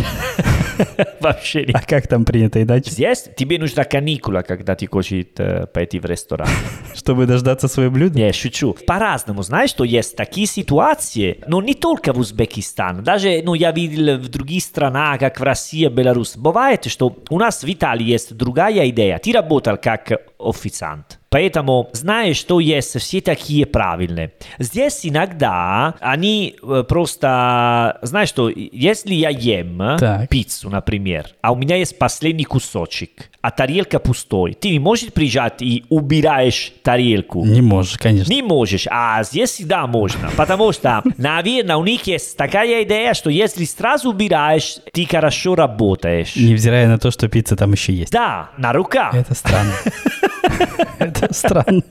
Вообще 1.21 1.65
нет. 1.65 1.75
А 1.75 1.81
как 1.81 2.07
там 2.07 2.25
принято 2.25 2.63
иначе? 2.63 2.91
Здесь 2.91 3.29
тебе 3.37 3.59
нужна 3.59 3.85
каникула, 3.85 4.43
когда 4.67 4.75
ты 4.75 4.89
хочешь 4.89 5.27
э, 5.39 5.67
пойти 5.67 6.01
в 6.01 6.07
ресторан. 6.07 6.49
Чтобы 6.95 7.27
дождаться 7.27 7.69
свое 7.69 7.89
блюдо? 7.89 8.19
Не, 8.19 8.33
шучу. 8.33 8.77
По-разному, 8.87 9.43
знаешь, 9.43 9.71
что 9.71 9.85
есть 9.85 10.17
такие 10.17 10.49
ситуации, 10.49 11.39
но 11.47 11.63
не 11.63 11.75
только 11.75 12.13
в 12.13 12.19
Узбекистане, 12.19 13.03
даже, 13.03 13.43
ну, 13.45 13.55
я 13.55 13.71
видел 13.71 14.19
в 14.19 14.29
других 14.29 14.65
странах, 14.65 15.21
как 15.21 15.39
в 15.39 15.43
России, 15.45 15.87
Беларусь. 15.87 16.37
Бывает, 16.37 16.85
что 16.87 17.17
у 17.31 17.39
нас 17.39 17.63
в 17.63 17.73
Италии 17.73 18.07
есть 18.07 18.37
другая 18.37 18.89
идея. 18.89 19.19
Ты 19.19 19.33
работал 19.33 19.77
как 19.77 20.11
официант. 20.41 21.21
Поэтому 21.37 21.91
знаешь, 21.93 22.39
что 22.39 22.61
есть 22.61 22.99
все 22.99 23.21
такие 23.21 23.67
правильные. 23.67 24.33
Здесь 24.59 25.01
иногда 25.03 25.95
они 26.01 26.57
э, 26.63 26.83
просто, 26.89 27.99
знаешь 28.01 28.31
что, 28.31 28.49
если 28.49 29.13
я 29.13 29.29
ем 29.29 29.99
Так. 29.99 30.31
пиццу, 30.31 30.71
например, 30.71 31.27
а 31.43 31.53
у 31.53 31.57
меня 31.57 31.77
есть 31.77 31.99
последний 31.99 32.45
кусочек, 32.45 33.29
а 33.43 33.51
тарелка 33.51 33.99
пустой, 33.99 34.55
ты 34.55 34.71
не 34.71 34.79
можешь 34.79 35.13
приезжать 35.13 35.61
и 35.61 35.85
убираешь 35.91 36.73
тарелку? 36.83 37.45
Не 37.45 37.61
можешь, 37.61 37.99
конечно. 37.99 38.33
Не 38.33 38.41
можешь, 38.41 38.87
а 38.91 39.23
здесь 39.23 39.51
всегда 39.51 39.87
можно, 39.87 40.31
потому 40.39 40.73
что, 40.73 41.03
наверное, 41.19 41.77
у 41.77 41.85
них 41.85 42.07
есть 42.07 42.35
такая 42.39 42.83
идея, 42.85 43.13
что 43.13 43.29
если 43.29 43.67
сразу 43.67 44.09
убираешь, 44.09 44.79
ты 44.91 45.05
хорошо 45.05 45.55
работаешь. 45.55 46.35
Невзирая 46.35 46.89
на 46.89 46.99
то, 46.99 47.11
что 47.11 47.29
пицца 47.29 47.57
там 47.57 47.73
еще 47.73 47.93
есть. 47.93 48.11
Да, 48.11 48.53
на 48.57 48.73
руках. 48.73 49.13
Это 49.15 49.35
странно. 49.35 49.75
Это 50.99 51.33
странно. 51.33 51.83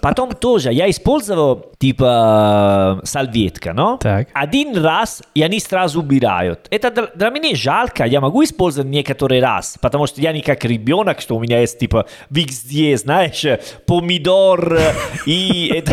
Потом 0.00 0.32
тоже 0.32 0.72
я 0.72 0.88
использовал 0.90 1.72
типа 1.78 3.00
салветка, 3.04 3.72
но 3.72 3.96
Так. 3.98 4.28
один 4.32 4.76
раз 4.76 5.22
и 5.34 5.42
они 5.42 5.60
сразу 5.60 6.00
убирают. 6.00 6.66
Это 6.70 7.10
для, 7.14 7.30
меня 7.30 7.54
жалко, 7.56 8.04
я 8.04 8.20
могу 8.20 8.44
использовать 8.44 8.90
некоторый 8.90 9.40
раз, 9.40 9.76
потому 9.80 10.06
что 10.06 10.20
я 10.20 10.32
не 10.32 10.40
как 10.40 10.64
ребенок, 10.64 11.20
что 11.20 11.36
у 11.36 11.40
меня 11.40 11.60
есть 11.60 11.78
типа 11.78 12.06
везде, 12.30 12.96
знаешь, 12.96 13.44
помидор 13.86 14.74
э, 14.74 14.92
и. 15.26 15.84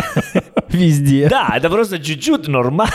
Везде. 0.69 1.27
Да, 1.29 1.53
это 1.55 1.69
просто 1.69 1.99
чуть-чуть 1.99 2.47
нормально. 2.47 2.93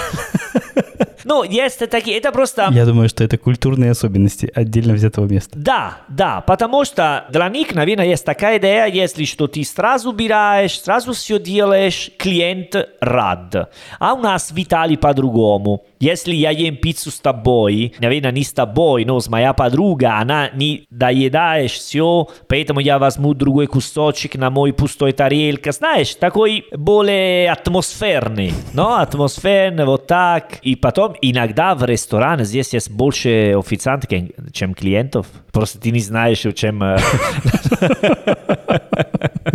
Ну, 1.29 1.43
есть 1.43 1.87
такие, 1.91 2.17
это 2.17 2.33
просто... 2.33 2.71
Я 2.73 2.87
думаю, 2.87 3.11
что 3.11 3.23
это 3.23 3.37
культурные 3.37 3.91
особенности 3.91 4.51
отдельно 4.55 4.95
взятого 4.95 5.27
места. 5.27 5.59
Да, 5.59 5.99
да, 6.09 6.41
потому 6.41 6.87
что 6.87 7.27
для 7.29 7.47
них, 7.51 7.75
наверное, 7.75 8.07
есть 8.07 8.25
такая 8.25 8.57
идея, 8.57 8.87
если 8.87 9.27
что 9.27 9.47
ты 9.47 9.63
сразу 9.63 10.09
убираешь, 10.09 10.81
сразу 10.81 11.13
все 11.13 11.39
делаешь, 11.39 12.11
клиент 12.17 12.75
рад. 13.03 13.71
А 13.99 14.15
у 14.15 14.21
нас 14.21 14.51
в 14.51 14.59
Италии 14.59 14.97
по-другому. 14.97 15.85
Если 16.01 16.35
я 16.35 16.51
ем 16.51 16.77
пиццу 16.77 17.11
с 17.11 17.21
тобой, 17.21 17.93
наверное, 17.99 18.33
не 18.33 18.43
с 18.43 18.53
тобой, 18.55 19.05
но 19.05 19.21
с 19.21 19.29
моя 19.29 19.53
подруга, 19.53 20.19
она 20.19 20.49
не 20.55 20.87
доедаешь 20.89 21.73
все, 21.73 22.27
поэтому 22.49 22.81
я 22.81 22.99
возьму 22.99 23.35
другой 23.35 23.67
кусочек 23.67 24.37
на 24.37 24.49
мой 24.49 24.73
пустой 24.73 25.13
тарелке. 25.13 25.73
Знаешь, 25.73 26.15
такой 26.15 26.65
более 26.73 27.51
атмосферный, 27.51 28.55
но 28.73 28.97
атмосферный, 28.97 29.85
вот 29.85 30.07
так. 30.07 30.59
И 30.63 30.75
потом 30.75 31.17
иногда 31.22 31.76
в 31.76 31.84
ресторане 31.86 32.44
здесь 32.46 32.74
есть 32.74 32.92
больше 32.92 33.54
официантов, 33.58 34.10
чем 34.52 34.74
клиентов. 34.74 35.28
Просто 35.52 35.80
ты 35.80 35.92
не 35.92 36.00
знаешь, 36.00 36.46
чем... 36.56 36.82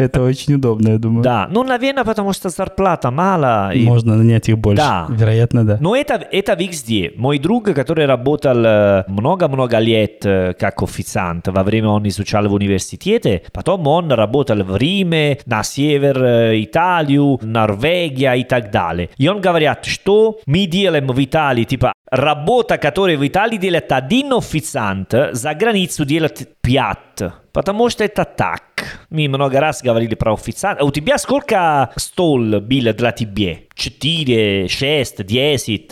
Это 0.04 0.22
очень 0.24 0.56
удобно, 0.56 0.90
я 0.90 0.98
думаю. 0.98 1.24
Да, 1.24 1.48
ну, 1.52 1.64
наверное, 1.64 2.04
потому 2.04 2.34
что 2.34 2.50
зарплата 2.50 3.12
мало. 3.12 3.72
и- 3.74 3.84
Можно 3.86 4.16
нанять 4.16 4.50
их 4.50 4.58
больше. 4.58 4.84
Да. 4.84 5.06
Вероятно, 5.10 5.66
да. 5.66 5.78
Но 5.80 5.96
это, 5.96 6.16
это 6.32 6.54
везде. 6.54 7.12
Мой 7.18 7.40
друг, 7.40 7.66
который 7.74 8.06
работал 8.06 8.58
э, 8.66 9.04
много-много 9.08 9.80
лет 9.80 10.26
э, 10.26 10.54
как 10.60 10.82
официант, 10.84 11.48
во 11.48 11.64
время 11.64 11.90
он 11.90 12.08
изучал 12.08 12.48
в 12.48 12.54
университете, 12.54 13.42
потом 13.54 13.88
он 13.88 14.12
работал 14.12 14.64
в 14.64 14.78
Риме, 14.78 15.38
на 15.46 15.64
север 15.64 16.24
э, 16.24 16.62
Италию, 16.64 17.40
Норвегия 17.42 18.34
и 18.36 18.44
так 18.44 18.72
далее. 18.72 19.10
И 19.18 19.28
он 19.28 19.42
говорит, 19.42 19.84
что 19.84 20.40
мы 20.46 20.66
делаем 20.66 21.08
в 21.08 21.24
Италии, 21.24 21.64
типа, 21.64 21.94
работа, 22.12 22.78
которую 22.78 23.18
в 23.20 23.28
Италии 23.28 23.58
делает 23.58 23.92
один 23.92 24.34
официант, 24.34 25.14
за 25.32 25.54
границу 25.54 26.06
делает 26.06 26.50
пять. 26.62 27.32
Потому 27.54 27.90
что 27.90 28.04
это 28.04 28.26
так. 28.26 28.64
Мы 29.10 29.28
много 29.28 29.60
раз 29.60 29.82
говорили 29.82 30.16
про 30.16 30.34
официанта. 30.34 30.84
У 30.84 30.92
тебя 30.92 31.18
сколько 31.18 31.92
стол 31.96 32.40
было 32.60 32.94
для 32.94 33.12
тебя? 33.12 33.58
Четыре, 33.76 34.68
шесть, 34.68 35.26
десять, 35.26 35.92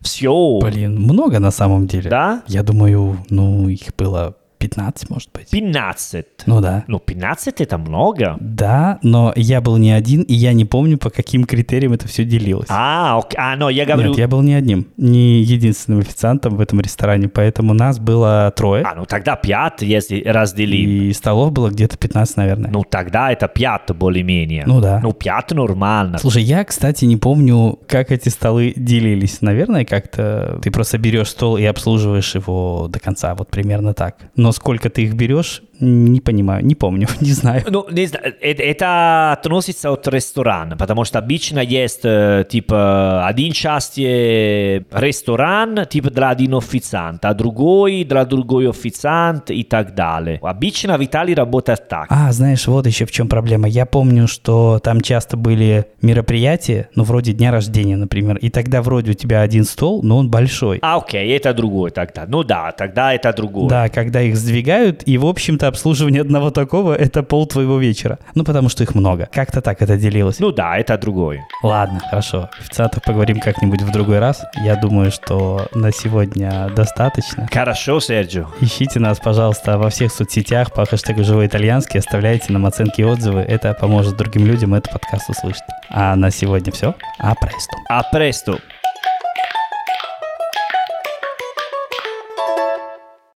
все. 0.00 0.58
Блин, 0.60 1.00
много 1.00 1.38
на 1.38 1.50
самом 1.50 1.86
деле. 1.86 2.10
Да? 2.10 2.42
Я 2.46 2.62
думаю, 2.62 3.18
ну, 3.30 3.68
их 3.68 3.94
было 3.96 4.36
15, 4.68 5.10
может 5.10 5.30
быть. 5.32 5.50
15. 5.50 6.26
Ну 6.46 6.60
да. 6.60 6.84
Ну, 6.88 6.98
15 6.98 7.60
это 7.60 7.76
много. 7.78 8.36
Да, 8.40 8.98
но 9.02 9.32
я 9.36 9.60
был 9.60 9.76
не 9.76 9.92
один, 9.92 10.22
и 10.22 10.32
я 10.34 10.52
не 10.54 10.64
помню, 10.64 10.96
по 10.98 11.10
каким 11.10 11.44
критериям 11.44 11.92
это 11.92 12.08
все 12.08 12.24
делилось. 12.24 12.66
А, 12.70 13.18
ок- 13.18 13.34
а, 13.36 13.56
но 13.56 13.68
я 13.68 13.84
говорю... 13.84 14.10
Нет, 14.10 14.18
я 14.18 14.28
был 14.28 14.40
не 14.42 14.54
одним, 14.54 14.86
не 14.96 15.42
единственным 15.42 16.00
официантом 16.00 16.56
в 16.56 16.60
этом 16.60 16.80
ресторане, 16.80 17.28
поэтому 17.28 17.74
нас 17.74 17.98
было 17.98 18.52
трое, 18.56 18.84
А, 18.84 18.94
ну 18.94 19.04
тогда 19.04 19.36
5, 19.36 19.82
если 19.82 20.22
разделим. 20.24 20.88
и 21.08 21.12
столов 21.12 21.52
было 21.52 21.68
где-то 21.68 21.98
15, 21.98 22.36
наверное. 22.38 22.70
Ну, 22.70 22.82
тогда 22.88 23.30
это 23.32 23.48
5 23.48 23.90
более-менее. 23.94 24.64
Ну 24.66 24.80
да. 24.80 25.00
Ну, 25.02 25.12
5 25.12 25.50
нормально. 25.52 26.18
Слушай, 26.18 26.42
я, 26.42 26.64
кстати, 26.64 27.04
не 27.04 27.16
помню, 27.16 27.78
как 27.86 28.10
эти 28.12 28.28
столы 28.30 28.72
делились. 28.76 29.42
Наверное, 29.42 29.84
как-то 29.84 30.58
ты 30.62 30.70
просто 30.70 30.96
берешь 30.98 31.28
стол 31.28 31.56
и 31.58 31.64
обслуживаешь 31.64 32.34
его 32.34 32.88
до 32.88 32.98
конца, 33.00 33.34
вот 33.34 33.48
примерно 33.48 33.92
так. 33.94 34.16
Но 34.36 34.52
сколько 34.54 34.88
ты 34.90 35.02
их 35.02 35.14
берешь, 35.14 35.62
не 35.80 36.20
понимаю, 36.20 36.64
не 36.64 36.74
помню, 36.74 37.08
не 37.20 37.32
знаю. 37.32 37.62
Ну, 37.68 37.86
не 37.90 38.06
знаю, 38.06 38.34
э- 38.40 38.52
это 38.52 39.32
относится 39.32 39.90
от 39.90 40.06
ресторана, 40.08 40.76
потому 40.76 41.04
что 41.04 41.18
обычно 41.18 41.60
есть, 41.60 42.00
э, 42.04 42.44
типа, 42.48 43.26
один 43.26 43.52
часть 43.52 43.98
э, 43.98 44.82
ресторан, 44.92 45.86
типа, 45.86 46.10
для 46.10 46.30
один 46.30 46.54
официант, 46.54 47.24
а 47.24 47.34
другой 47.34 48.04
для 48.04 48.24
другой 48.24 48.68
официант 48.68 49.50
и 49.50 49.62
так 49.64 49.94
далее. 49.94 50.38
Обычно 50.42 50.98
в 50.98 51.04
Италии 51.04 51.34
работает 51.34 51.88
так. 51.88 52.06
А, 52.10 52.32
знаешь, 52.32 52.66
вот 52.66 52.86
еще 52.86 53.06
в 53.06 53.10
чем 53.10 53.28
проблема. 53.28 53.68
Я 53.68 53.86
помню, 53.86 54.26
что 54.28 54.80
там 54.82 55.00
часто 55.00 55.36
были 55.36 55.86
мероприятия, 56.02 56.88
ну, 56.94 57.04
вроде 57.04 57.32
дня 57.32 57.50
рождения, 57.50 57.96
например, 57.96 58.36
и 58.36 58.50
тогда 58.50 58.82
вроде 58.82 59.12
у 59.12 59.14
тебя 59.14 59.40
один 59.40 59.64
стол, 59.64 60.02
но 60.02 60.18
он 60.18 60.30
большой. 60.30 60.78
А, 60.82 60.96
окей, 60.96 61.36
это 61.36 61.52
другой 61.54 61.90
тогда. 61.90 62.24
Ну 62.26 62.42
да, 62.44 62.72
тогда 62.72 63.14
это 63.14 63.32
другой. 63.32 63.68
Да, 63.68 63.88
когда 63.88 64.22
их 64.22 64.36
сдвигают, 64.36 65.02
и, 65.06 65.18
в 65.18 65.26
общем-то, 65.26 65.63
обслуживание 65.68 66.22
одного 66.22 66.50
такого– 66.50 66.94
это 66.94 67.22
пол 67.22 67.46
твоего 67.46 67.78
вечера. 67.78 68.18
Ну, 68.34 68.44
потому 68.44 68.68
что 68.68 68.82
их 68.82 68.94
много. 68.94 69.28
Как-то 69.32 69.60
так 69.60 69.82
это 69.82 69.96
делилось. 69.96 70.40
Ну 70.40 70.52
да, 70.52 70.76
это 70.76 70.96
другой. 70.98 71.42
Ладно, 71.62 72.00
хорошо. 72.10 72.50
Официантов 72.60 73.02
поговорим 73.02 73.40
как-нибудь 73.40 73.82
в 73.82 73.90
другой 73.92 74.18
раз. 74.18 74.42
Я 74.64 74.76
думаю, 74.76 75.10
что 75.10 75.66
на 75.74 75.92
сегодня 75.92 76.70
достаточно. 76.74 77.48
Хорошо, 77.52 78.00
Серджио. 78.00 78.48
Ищите 78.60 79.00
нас, 79.00 79.18
пожалуйста, 79.18 79.78
во 79.78 79.90
всех 79.90 80.12
соцсетях 80.12 80.72
по 80.72 80.84
хэштегу 80.84 81.24
«Живой 81.24 81.46
итальянский», 81.46 82.00
оставляйте 82.00 82.52
нам 82.52 82.66
оценки 82.66 83.00
и 83.00 83.04
отзывы. 83.04 83.40
Это 83.40 83.74
поможет 83.74 84.16
другим 84.16 84.46
людям 84.46 84.74
этот 84.74 84.92
подкаст 84.92 85.30
услышать. 85.30 85.62
А 85.90 86.16
на 86.16 86.30
сегодня 86.30 86.72
все. 86.72 86.94
А 87.18 87.34
престу. 87.34 87.76
A 87.88 88.02
presto. 88.12 88.60